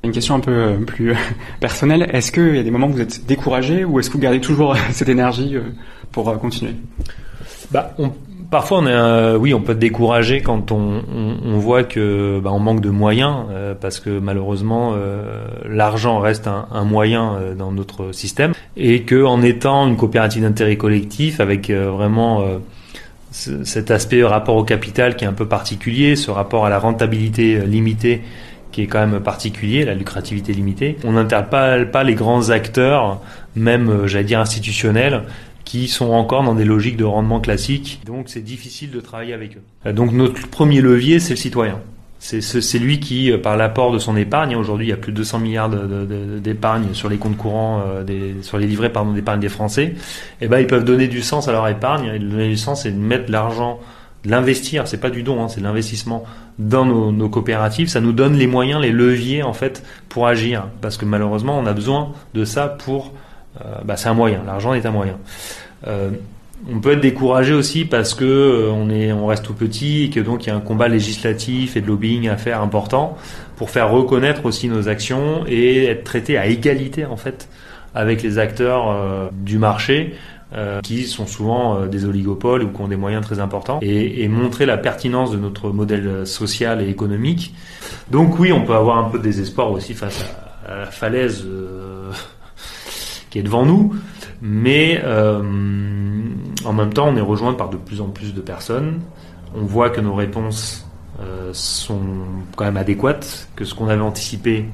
Une 0.05 0.13
question 0.13 0.35
un 0.37 0.41
peu 0.41 0.53
euh, 0.53 0.77
plus 0.79 1.15
personnelle. 1.61 2.09
Est-ce 2.13 2.31
qu'il 2.31 2.55
y 2.55 2.59
a 2.59 2.63
des 2.63 2.71
moments 2.71 2.89
où 2.89 2.93
vous 2.93 3.01
êtes 3.01 3.27
découragé 3.27 3.85
ou 3.85 3.99
est-ce 3.99 4.09
que 4.09 4.15
vous 4.15 4.23
gardez 4.23 4.41
toujours 4.41 4.77
cette 4.91 5.09
énergie 5.09 5.57
pour 6.13 6.39
continuer? 6.39 6.75
Bah, 7.73 7.95
on, 7.99 8.13
parfois, 8.51 8.79
on 8.79 8.87
est, 8.87 8.93
euh, 8.93 9.37
oui, 9.37 9.55
on 9.55 9.61
peut 9.61 9.73
être 9.73 9.79
découragé 9.79 10.41
quand 10.41 10.73
on, 10.73 11.03
on, 11.13 11.37
on 11.45 11.59
voit 11.59 11.85
que 11.85 12.41
bah, 12.43 12.51
on 12.53 12.61
manque 12.61 12.81
de 12.81 12.91
moyens, 12.91 13.47
euh, 13.51 13.75
parce 13.75 14.01
que 14.01 14.19
malheureusement, 14.19 14.93
euh, 14.95 15.45
l'argent 15.69 16.21
reste 16.21 16.47
un, 16.47 16.69
un 16.71 16.85
moyen 16.85 17.41
dans 17.59 17.73
notre 17.73 18.13
système, 18.13 18.53
et 18.77 19.03
que 19.03 19.25
en 19.25 19.43
étant 19.43 19.89
une 19.89 19.97
coopérative 19.97 20.43
d'intérêt 20.43 20.77
collectif, 20.77 21.41
avec 21.41 21.71
vraiment 21.71 22.45
cet 23.65 23.91
aspect 23.91 24.23
rapport 24.25 24.57
au 24.57 24.65
capital 24.65 25.17
qui 25.17 25.25
est 25.25 25.29
un 25.29 25.33
peu 25.33 25.47
particulier, 25.47 26.17
ce 26.17 26.31
rapport 26.31 26.65
à 26.65 26.71
la 26.71 26.79
rentabilité 26.79 27.61
limitée 27.67 28.23
qui 28.73 28.83
est 28.83 28.87
quand 28.87 29.07
même 29.07 29.21
particulier, 29.21 29.85
la 29.85 29.95
lucrativité 29.95 30.53
limitée. 30.53 30.99
On 31.05 31.13
n'interpelle 31.13 31.91
pas 31.91 32.05
les 32.05 32.15
grands 32.15 32.51
acteurs, 32.51 33.23
même 33.55 34.07
j'allais 34.07 34.25
dire 34.25 34.41
institutionnels, 34.41 35.23
qui 35.65 35.89
sont 35.89 36.11
encore 36.13 36.45
dans 36.45 36.55
des 36.55 36.65
logiques 36.65 36.97
de 36.97 37.05
rendement 37.05 37.41
classiques. 37.41 38.01
Donc 38.07 38.29
c'est 38.29 38.43
difficile 38.43 38.91
de 38.91 39.01
travailler 39.01 39.35
avec 39.35 39.57
eux. 39.57 39.63
Euh, 39.87 39.93
donc 39.93 40.13
notre 40.13 40.47
premier 40.49 40.81
levier, 40.81 41.21
c'est 41.21 41.35
le 41.35 41.39
citoyen. 41.39 41.81
C'est 42.19 42.79
lui 42.79 42.99
qui, 42.99 43.31
euh, 43.31 43.39
par 43.39 43.57
l'apport 43.57 43.93
de 43.93 43.99
son 43.99 44.17
épargne, 44.17 44.55
hein, 44.55 44.59
aujourd'hui 44.59 44.87
il 44.87 44.91
y 44.91 44.93
a 44.93 44.97
plus 44.97 45.13
de 45.13 45.19
200 45.19 45.39
milliards 45.39 45.71
d'épargne 45.71 46.87
sur 46.93 47.09
les 47.09 47.19
comptes 47.19 47.37
courants, 47.37 47.83
euh, 47.87 48.33
sur 48.43 48.59
les 48.59 48.67
livrets 48.67 48.91
d'épargne 49.15 49.41
des 49.41 49.49
Français, 49.49 49.85
et 49.85 49.95
eh 50.43 50.49
ben 50.49 50.59
ils 50.59 50.67
peuvent 50.67 50.85
donner 50.85 51.09
du 51.09 51.23
sens 51.23 51.47
à 51.49 51.53
leur 51.53 51.69
épargne. 51.69 52.11
Et 52.15 52.19
donner 52.19 52.49
du 52.49 52.57
sens, 52.57 52.83
c'est 52.83 52.91
de 52.91 52.99
mettre 52.99 53.31
l'argent, 53.31 53.81
de 54.25 54.31
l'investir. 54.31 54.89
C'est 54.89 55.01
pas 55.01 55.11
du 55.11 55.23
don, 55.23 55.43
hein, 55.43 55.49
c'est 55.49 55.61
de 55.61 55.67
l'investissement 55.67 56.25
dans 56.59 56.87
nos, 56.87 57.29
coopératives. 57.29 57.89
Ça 57.89 58.01
nous 58.01 58.13
donne 58.13 58.35
les 58.35 58.47
moyens, 58.47 58.81
les 58.81 58.93
leviers 58.93 59.43
en 59.43 59.53
fait 59.53 59.85
pour 60.09 60.27
agir, 60.27 60.69
parce 60.81 60.97
que 60.97 61.05
malheureusement 61.05 61.59
on 61.59 61.67
a 61.67 61.75
besoin 61.75 62.13
de 62.35 62.45
ça 62.45 62.67
pour 62.67 63.13
euh, 63.61 63.75
bah, 63.85 63.97
c'est 63.97 64.09
un 64.09 64.15
moyen. 64.15 64.43
L'argent 64.47 64.73
est 64.73 64.87
un 64.87 64.91
moyen. 64.91 65.19
On 66.71 66.81
peut 66.81 66.93
être 66.93 67.01
découragé 67.01 67.53
aussi 67.53 67.85
parce 67.85 68.15
que 68.15 68.25
euh, 68.25 68.71
on 68.71 68.91
est, 68.91 69.13
on 69.13 69.27
reste 69.27 69.45
tout 69.45 69.55
petit 69.55 70.05
et 70.05 70.11
que 70.11 70.21
donc 70.21 70.45
il 70.45 70.49
y 70.49 70.53
a 70.53 70.57
un 70.57 70.61
combat 70.61 70.89
législatif 70.89 71.77
et 71.77 71.81
de 71.81 71.87
lobbying 71.87 72.29
à 72.29 72.37
faire 72.37 72.61
important 72.61 73.17
pour 73.57 73.71
faire 73.71 73.91
reconnaître 73.91 74.47
aussi 74.47 74.69
nos 74.69 74.89
actions 74.89 75.45
et 75.47 75.85
être 75.87 76.05
traité 76.05 76.39
à 76.39 76.47
égalité 76.47 77.05
en 77.05 77.17
fait 77.17 77.49
avec 77.95 78.23
les 78.23 78.39
acteurs 78.39 79.31
du 79.33 79.57
marché 79.57 80.15
qui 80.83 81.05
sont 81.05 81.27
souvent 81.27 81.87
des 81.87 82.05
oligopoles 82.05 82.63
ou 82.63 82.69
qui 82.69 82.81
ont 82.83 82.89
des 82.89 82.97
moyens 82.97 83.25
très 83.25 83.41
importants 83.41 83.79
et, 83.81 84.29
montrer 84.29 84.67
la 84.67 84.77
pertinence 84.77 85.31
de 85.31 85.39
notre 85.39 85.71
modèle 85.71 86.27
social 86.27 86.83
et 86.83 86.91
économique. 86.91 87.55
Donc 88.11 88.39
oui, 88.39 88.53
on 88.53 88.67
peut 88.67 88.75
avoir 88.75 88.99
un 88.99 89.09
peu 89.09 89.17
de 89.17 89.23
désespoir 89.23 89.73
aussi 89.73 89.95
face 89.95 90.27
à, 90.67 90.73
à 90.73 90.79
la 90.81 90.87
falaise 90.87 91.47
qui 93.31 93.39
est 93.39 93.43
devant 93.43 93.65
nous, 93.65 93.95
mais 94.43 95.01
euh, 95.05 95.43
en 96.67 96.73
même 96.73 96.93
temps, 96.93 97.09
on 97.09 97.17
est 97.17 97.21
rejoint 97.21 97.55
par 97.55 97.71
de 97.71 97.77
plus 97.77 98.01
en 98.01 98.09
plus 98.09 98.35
de 98.35 98.41
personnes. 98.41 99.01
On 99.55 99.65
voit 99.65 99.91
que 99.91 100.01
nos 100.01 100.15
réponses 100.15 100.87
euh, 101.21 101.51
sont 101.53 102.01
quand 102.57 102.65
même 102.65 102.77
adéquates, 102.77 103.49
que 103.57 103.65
ce 103.65 103.75
qu'on 103.75 103.89
avait 103.89 104.03
anticipé, 104.03 104.67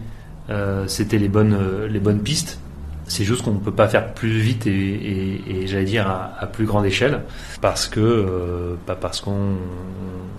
euh, 0.50 0.86
c'était 0.88 1.18
les 1.18 1.28
bonnes, 1.28 1.86
les 1.88 2.00
bonnes 2.00 2.20
pistes. 2.20 2.58
C'est 3.06 3.24
juste 3.24 3.42
qu'on 3.42 3.52
ne 3.52 3.58
peut 3.58 3.72
pas 3.72 3.88
faire 3.88 4.14
plus 4.14 4.38
vite 4.38 4.66
et, 4.66 5.66
j'allais 5.66 5.84
dire 5.84 6.08
à, 6.08 6.46
plus 6.46 6.64
grande 6.64 6.86
échelle 6.86 7.22
parce 7.60 7.86
que 7.86 8.76
pas 8.86 8.94
parce 8.94 9.20
qu'on 9.20 9.56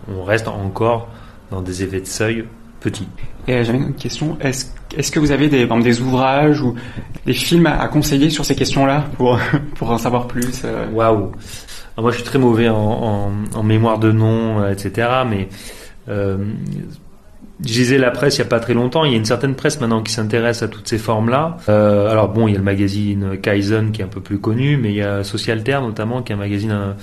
on 0.10 0.24
reste 0.24 0.48
encore 0.48 1.10
dans 1.52 1.62
des 1.62 1.84
effets 1.84 2.00
de 2.00 2.08
seuil 2.08 2.46
Et 3.48 3.64
j'avais 3.64 3.78
une 3.78 3.94
question. 3.94 4.38
Est-ce 4.40 4.68
est 4.96 5.14
que 5.14 5.20
vous 5.20 5.32
avez 5.32 5.50
des, 5.50 5.66
des 5.66 6.02
ouvrages 6.02 6.62
ou 6.62 6.76
des 7.26 7.34
films 7.34 7.66
à, 7.66 7.88
conseiller 7.88 8.30
sur 8.30 8.46
ces 8.46 8.56
questions-là 8.56 9.06
pour, 9.18 9.40
pour 9.76 9.92
en 9.92 9.98
savoir 9.98 10.28
plus 10.28 10.62
euh? 10.66 10.88
Waouh 10.92 11.32
Moi, 11.98 12.12
je 12.12 12.18
suis 12.18 12.26
très 12.26 12.40
mauvais 12.40 12.70
en, 12.70 13.32
en, 13.54 13.64
mémoire 13.64 14.00
de 14.00 14.12
noms, 14.12 14.62
euh, 14.62 14.72
etc. 14.72 15.10
Mais 15.30 15.50
euh, 16.10 16.38
je 17.66 17.74
lisais 17.74 17.98
la 17.98 18.12
presse 18.12 18.38
il 18.38 18.42
n'y 18.42 18.48
a 18.48 18.50
pas 18.50 18.60
très 18.60 18.74
longtemps. 18.74 19.04
Il 19.04 19.12
y 19.12 19.16
a 19.16 19.18
une 19.18 19.26
certaine 19.26 19.56
presse 19.56 19.80
maintenant 19.82 20.02
qui 20.02 20.12
s'intéresse 20.12 20.64
à 20.64 20.68
toutes 20.68 20.88
ces 20.88 20.98
formes-là. 20.98 21.58
Euh, 21.70 22.10
alors 22.10 22.30
bon, 22.30 22.48
il 22.48 22.52
y 22.52 22.56
a 22.56 22.60
le 22.60 22.64
magazine 22.64 23.38
Kaizen 23.42 23.92
qui 23.92 24.02
est 24.02 24.06
un 24.06 24.10
peu 24.10 24.22
plus 24.22 24.40
connu, 24.40 24.78
mais 24.78 24.90
il 24.90 24.96
y 24.96 25.02
a 25.02 25.24
Socialter 25.24 25.80
notamment 25.82 26.22
qui 26.22 26.32
est 26.32 26.36
un 26.36 26.40
magazine 26.40 26.96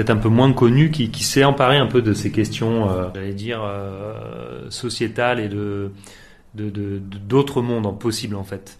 peut-être 0.00 0.16
un 0.16 0.20
peu 0.20 0.30
moins 0.30 0.50
connu 0.54 0.90
qui, 0.90 1.10
s'est 1.22 1.44
emparé 1.44 1.76
un 1.76 1.86
peu 1.86 2.00
de 2.00 2.14
ces 2.14 2.32
questions, 2.32 2.88
euh, 2.88 3.10
j'allais 3.14 3.34
dire 3.34 3.60
euh, 3.62 4.70
sociétales 4.70 5.40
et 5.40 5.48
d'autres 5.48 7.60
de, 7.60 7.66
mondes 7.66 7.98
possibles 7.98 8.36
en 8.36 8.44
fait. 8.44 8.78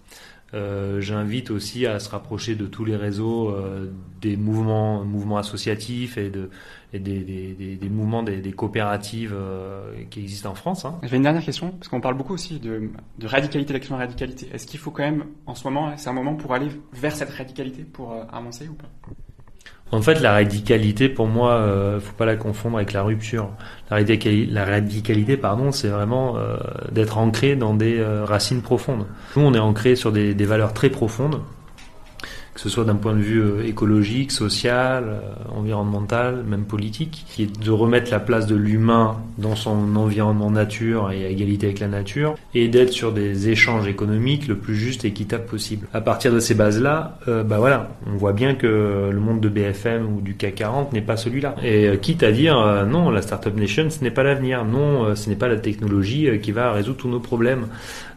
Euh, 0.55 1.03
J'invite 1.03 1.51
aussi 1.51 1.87
à 1.87 2.01
se 2.01 2.09
rapprocher 2.09 2.55
de 2.55 2.65
tous 2.65 2.87
les 2.87 2.97
réseaux 2.97 3.55
des 4.23 4.39
mouvements, 4.39 5.05
mouvements 5.05 5.37
associatifs 5.37 6.17
et, 6.17 6.31
de, 6.31 6.49
et 6.95 6.99
des, 6.99 7.79
mouvements 7.91 8.23
des, 8.23 8.53
coopératives 8.53 9.37
qui 10.09 10.21
existent 10.21 10.53
en 10.53 10.55
France. 10.55 10.87
Hein. 10.87 11.01
J'avais 11.03 11.19
une 11.19 11.25
dernière 11.25 11.45
question, 11.45 11.73
parce 11.73 11.89
qu'on 11.89 12.01
parle 12.01 12.17
beaucoup 12.17 12.33
aussi 12.33 12.61
de, 12.61 12.91
de 13.19 13.27
radicalité, 13.27 13.75
d'action 13.75 13.99
radicalité. 13.99 14.49
Est-ce 14.55 14.67
qu'il 14.67 14.81
faut 14.81 14.91
quand 14.91 15.05
même, 15.05 15.27
en 15.45 15.55
ce 15.55 15.65
moment, 15.65 15.95
c'est 15.99 16.09
un 16.09 16.15
moment 16.15 16.35
pour 16.35 16.55
aller 16.55 16.69
vers 16.95 17.15
cette 17.15 17.31
radicalité, 17.31 17.83
pour 17.83 18.17
avancer 18.33 18.69
ou 18.69 18.75
pas? 18.75 18.89
En 19.93 20.03
fait, 20.03 20.21
la 20.21 20.33
radicalité, 20.33 21.09
pour 21.09 21.27
moi, 21.27 21.53
euh, 21.55 21.99
faut 22.01 22.15
pas 22.15 22.25
la 22.25 22.37
confondre 22.37 22.77
avec 22.77 22.93
la 22.93 23.03
rupture. 23.03 23.51
La, 23.91 23.97
radicalité, 24.65 25.37
pardon, 25.37 25.73
c'est 25.73 25.89
vraiment 25.89 26.37
euh, 26.37 26.57
d'être 26.93 27.19
ancré 27.19 27.57
dans 27.57 27.75
des 27.75 27.99
euh, 27.99 28.25
racines 28.25 28.63
profondes. 28.63 29.07
Nous, 29.37 29.43
on 29.43 29.53
est 29.53 29.59
ancré 29.59 29.97
sur 29.97 30.13
des 30.13 30.35
valeurs 30.45 30.75
très 30.75 30.91
profondes 30.91 31.41
que 32.61 32.69
ce 32.69 32.75
soit 32.75 32.85
d'un 32.85 32.97
point 32.97 33.15
de 33.15 33.23
vue 33.23 33.41
euh, 33.41 33.67
écologique, 33.67 34.31
social, 34.33 35.05
euh, 35.07 35.21
environnemental, 35.57 36.45
même 36.47 36.65
politique, 36.65 37.25
qui 37.27 37.45
est 37.45 37.65
de 37.65 37.71
remettre 37.71 38.11
la 38.11 38.21
place 38.21 38.47
de 38.47 38.55
l'humain 38.55 39.17
dans 39.39 39.57
son 39.57 39.97
environnement 39.97 40.51
nature 40.51 41.11
et 41.11 41.25
à 41.25 41.31
égalité 41.31 41.69
avec 41.69 41.81
la 41.81 41.89
nature, 41.89 42.35
et 42.55 42.69
d'être 42.69 42.93
sur 42.93 43.13
des 43.13 43.49
échanges 43.49 43.89
économiques 43.89 44.47
le 44.47 44.59
plus 44.59 44.77
juste 44.77 45.07
et 45.07 45.09
équitable 45.09 45.47
possible. 45.47 45.87
À 45.95 46.03
partir 46.03 46.35
de 46.35 46.39
ces 46.39 46.53
bases-là, 46.53 47.17
euh, 47.29 47.43
bah 47.45 47.57
voilà, 47.57 47.97
on 48.07 48.19
voit 48.19 48.35
bien 48.35 48.55
que 48.55 49.09
le 49.11 49.21
monde 49.21 49.41
de 49.41 49.49
BFM 49.49 50.07
ou 50.15 50.21
du 50.21 50.35
CAC 50.35 50.57
40 50.57 50.93
n'est 50.93 51.01
pas 51.01 51.17
celui-là. 51.17 51.55
Et 51.65 51.97
quitte 52.03 52.23
à 52.23 52.31
dire 52.31 52.85
non, 52.87 53.11
la 53.11 53.23
Startup 53.23 53.57
Nation, 53.57 53.89
ce 53.89 54.05
n'est 54.05 54.11
pas 54.11 54.23
l'avenir, 54.23 54.67
non, 54.67 55.15
ce 55.15 55.31
n'est 55.31 55.37
pas 55.37 55.49
la 55.49 55.57
technologie 55.57 56.29
qui 56.43 56.53
va 56.53 56.73
résoudre 56.73 56.99
tous 56.99 57.09
nos 57.09 57.21
problèmes. 57.21 57.69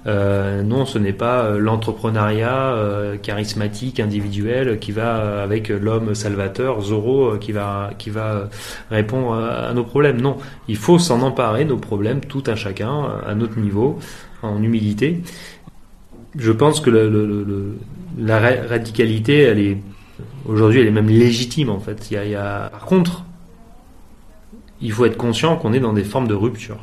Euh, 0.05 0.63
non, 0.63 0.85
ce 0.85 0.97
n'est 0.97 1.13
pas 1.13 1.45
euh, 1.45 1.59
l'entrepreneuriat 1.59 2.73
euh, 2.73 3.17
charismatique, 3.17 3.99
individuel, 3.99 4.79
qui 4.79 4.91
va 4.91 5.41
avec 5.43 5.69
l'homme 5.69 6.13
salvateur, 6.13 6.81
Zorro, 6.81 7.37
qui 7.37 7.51
va 7.51 7.91
qui 7.97 8.09
va 8.09 8.49
répondre 8.91 9.33
à 9.33 9.73
nos 9.73 9.83
problèmes. 9.83 10.19
Non, 10.19 10.37
il 10.67 10.77
faut 10.77 10.99
s'en 10.99 11.21
emparer 11.21 11.65
nos 11.65 11.77
problèmes, 11.77 12.21
tout 12.21 12.43
un 12.47 12.55
chacun, 12.55 13.05
à 13.25 13.33
notre 13.35 13.57
niveau, 13.59 13.99
en 14.41 14.61
humilité. 14.61 15.21
Je 16.35 16.51
pense 16.51 16.81
que 16.81 16.89
la 18.17 18.39
radicalité, 18.67 19.77
aujourd'hui, 20.45 20.81
elle 20.81 20.87
est 20.87 20.91
même 20.91 21.07
légitime 21.07 21.69
en 21.69 21.79
fait. 21.79 22.09
Il 22.11 22.29
y 22.29 22.35
a... 22.35 22.69
Par 22.69 22.85
contre, 22.85 23.23
il 24.81 24.91
faut 24.91 25.05
être 25.05 25.17
conscient 25.17 25.55
qu'on 25.57 25.73
est 25.73 25.79
dans 25.79 25.93
des 25.93 26.03
formes 26.03 26.27
de 26.27 26.33
rupture. 26.33 26.79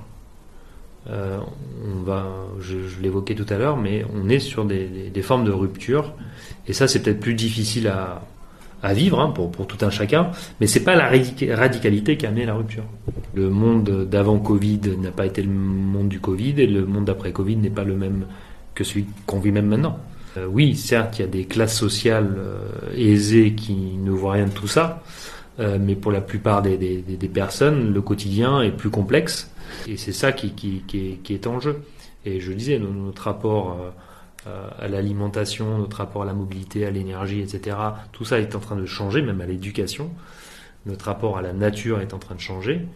Euh, 1.08 1.38
on 1.84 2.02
va, 2.02 2.26
je, 2.60 2.76
l'évoquais 3.00 3.34
tout 3.34 3.46
à 3.48 3.56
l'heure, 3.56 3.76
mais 3.76 4.04
on 4.14 4.28
est 4.28 4.38
sur 4.38 4.64
des, 4.64 5.10
formes 5.22 5.44
de 5.44 5.50
rupture, 5.50 6.12
et 6.66 6.72
ça 6.72 6.88
c'est 6.88 7.02
peut-être 7.02 7.20
plus 7.20 7.34
difficile 7.34 7.88
à, 7.88 8.22
vivre 8.92 9.20
hein, 9.20 9.30
pour, 9.30 9.50
tout 9.66 9.84
un 9.84 9.90
chacun, 9.90 10.30
mais 10.60 10.66
c'est 10.66 10.84
pas 10.84 10.96
la 10.96 11.08
radicalité 11.08 12.16
qui 12.16 12.26
a 12.26 12.28
amené 12.28 12.44
la 12.46 12.54
rupture. 12.54 12.84
Le 13.34 13.48
monde 13.48 14.06
d'avant 14.08 14.38
Covid 14.38 14.80
n'a 14.98 15.10
pas 15.10 15.26
été 15.26 15.42
le 15.42 15.50
monde 15.50 16.08
du 16.08 16.20
Covid, 16.20 16.54
et 16.58 16.66
le 16.66 16.84
monde 16.84 17.06
d'après 17.06 17.32
Covid 17.32 17.56
n'est 17.56 17.70
pas 17.70 17.84
le 17.84 17.96
même 17.96 18.26
que 18.74 18.84
celui 18.84 19.06
qu'on 19.26 19.40
vit 19.40 19.52
même 19.52 19.66
maintenant. 19.66 19.98
Euh, 20.36 20.46
oui, 20.46 20.76
certes, 20.76 21.18
il 21.18 21.22
y 21.22 21.24
a 21.24 21.28
des 21.28 21.44
classes 21.44 21.76
sociales 21.76 22.36
euh, 22.38 22.58
aisées 22.94 23.54
qui 23.54 23.96
ne 23.98 24.10
voient 24.10 24.32
rien 24.34 24.46
de 24.46 24.52
tout 24.52 24.68
ça, 24.68 25.02
mais 25.78 25.94
pour 25.94 26.10
la 26.10 26.22
plupart 26.22 26.62
des, 26.62 26.78
des 26.78 27.28
personnes, 27.28 27.92
le 27.92 28.00
quotidien 28.00 28.62
est 28.62 28.70
plus 28.70 28.88
complexe 28.88 29.50
et 29.86 29.96
c'est 29.96 30.12
ça 30.12 30.32
qui, 30.32 30.82
est, 31.28 31.46
en 31.46 31.60
jeu. 31.60 31.82
Et 32.24 32.40
je 32.40 32.52
disais, 32.52 32.78
notre 32.78 33.22
rapport 33.22 33.94
euh, 34.46 34.68
à 34.78 34.88
l'alimentation, 34.88 35.78
notre 35.78 35.98
rapport 35.98 36.22
à 36.22 36.24
la 36.24 36.32
mobilité, 36.32 36.86
à 36.86 36.90
l'énergie, 36.90 37.40
etc., 37.40 37.76
tout 38.12 38.24
ça 38.24 38.40
est 38.40 38.54
en 38.54 38.60
train 38.60 38.76
de 38.76 38.86
changer, 38.86 39.22
même 39.22 39.40
à 39.40 39.46
l'éducation. 39.46 40.10
Notre 40.86 41.06
rapport 41.06 41.36
à 41.36 41.42
la 41.42 41.52
nature 41.52 42.00
est 42.00 42.14
en 42.14 42.18
train 42.18 42.34
de 42.34 42.40
changer, 42.40 42.86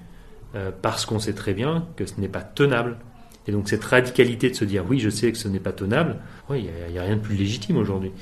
euh, 0.55 0.71
parce 0.81 1.05
qu'on 1.05 1.19
sait 1.19 1.35
très 1.35 1.53
bien 1.53 1.87
que 1.97 2.07
ce 2.07 2.19
n'est 2.19 2.29
pas 2.29 2.41
tenable. 2.41 2.97
Et 3.47 3.53
donc 3.53 3.69
cette 3.69 3.85
radicalité 3.85 4.49
de 4.49 4.55
se 4.55 4.65
dire 4.65 4.85
oui, 4.89 5.01
je 5.01 5.11
sais 5.11 5.31
que 5.33 5.37
ce 5.37 5.49
n'est 5.49 5.61
pas 5.61 5.73
tenable, 5.73 6.17
il 6.51 6.63
n'y 6.63 6.99
a, 6.99 7.03
a, 7.03 7.05
rien 7.05 7.17
de 7.17 7.21
plus 7.21 7.37
légitime 7.37 7.77
aujourd'hui. 7.77 8.13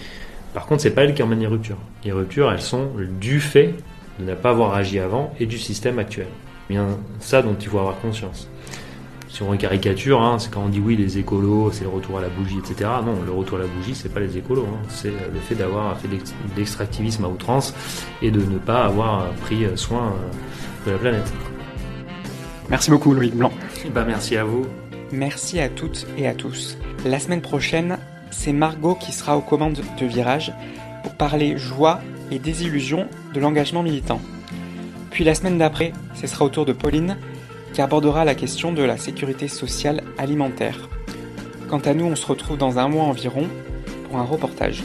Par 0.53 0.67
contre, 0.67 0.83
c'est 0.83 0.91
pas 0.91 1.05
elle 1.05 1.15
qui 1.15 1.23
emmène 1.23 1.41
les 1.41 1.47
ruptures. 1.47 1.79
Les 2.05 2.13
ruptures, 2.13 2.51
elles 2.51 2.61
sont 2.61 2.91
du 3.21 3.41
fait 3.41 3.75
de 4.19 4.25
ne 4.25 4.35
pas 4.35 4.51
avoir 4.51 4.75
agi 4.75 4.99
avant 4.99 5.33
et 5.39 5.47
du 5.47 5.59
système 5.59 5.99
actuel. 5.99 6.27
Bien 6.73 6.87
ça 7.21 7.43
dont 7.43 7.55
il 7.61 7.69
faut 7.69 7.79
avoir 7.79 8.01
conscience. 8.01 8.49
Si 9.29 9.43
on 9.43 9.55
caricature, 9.59 10.23
hein, 10.23 10.39
c'est 10.39 10.51
quand 10.51 10.63
on 10.63 10.71
dit 10.71 10.81
oui 10.81 10.97
les 10.97 11.19
écolos, 11.19 11.71
c'est 11.71 11.85
le 11.85 11.91
retour 11.91 12.17
à 12.17 12.23
la 12.23 12.31
bougie, 12.31 12.57
etc. 12.61 12.89
Non, 13.05 13.15
le 13.27 13.31
retour 13.31 13.59
à 13.59 13.61
la 13.61 13.67
bougie, 13.67 13.95
c'est 13.95 14.09
pas 14.09 14.21
les 14.21 14.39
écolos, 14.39 14.67
hein. 14.67 14.79
c'est 14.89 15.11
le 15.11 15.41
fait 15.41 15.55
d'avoir 15.55 15.99
fait 15.99 16.09
de 16.09 16.17
l'extractivisme 16.57 17.27
à 17.27 17.29
outrance 17.29 17.75
et 18.23 18.31
de 18.31 18.41
ne 18.41 18.57
pas 18.57 18.85
avoir 18.87 19.31
pris 19.43 19.67
soin 19.77 20.15
de 20.87 20.93
la 20.93 20.97
planète. 20.97 21.31
Merci 22.71 22.91
beaucoup 22.91 23.13
Loïc 23.13 23.37
Blanc. 23.37 23.53
Bah, 23.95 24.05
merci 24.07 24.39
à 24.39 24.45
vous. 24.45 24.65
Merci 25.13 25.61
à 25.61 25.69
toutes 25.69 26.07
et 26.17 26.27
à 26.27 26.35
tous. 26.35 26.79
La 27.05 27.19
semaine 27.19 27.43
prochaine, 27.43 27.99
c'est 28.31 28.55
Margot 28.55 28.95
qui 28.95 29.13
sera 29.13 29.37
aux 29.37 29.43
commandes 29.43 29.83
de 30.01 30.07
Virage 30.07 30.55
pour 31.03 31.13
parler 31.17 31.59
joie 31.59 32.01
et 32.31 32.39
désillusion 32.39 33.09
de 33.35 33.41
l'engagement 33.41 33.83
militant. 33.83 34.23
Puis 35.13 35.25
la 35.25 35.35
semaine 35.35 35.59
d'après, 35.59 35.93
ce 36.15 36.27
sera 36.27 36.45
au 36.45 36.49
tour 36.49 36.65
de 36.65 36.73
Pauline 36.73 37.19
qui 37.73 37.81
abordera 37.81 38.25
la 38.25 38.35
question 38.35 38.73
de 38.73 38.83
la 38.83 38.97
sécurité 38.97 39.49
sociale 39.49 40.03
alimentaire. 40.19 40.89
Quant 41.69 41.81
à 41.81 41.95
nous, 41.95 42.07
on 42.07 42.17
se 42.17 42.27
retrouve 42.27 42.59
dans 42.59 42.79
un 42.79 42.89
mois 42.89 43.05
environ 43.05 43.47
pour 44.09 44.19
un 44.19 44.25
reportage. 44.25 44.83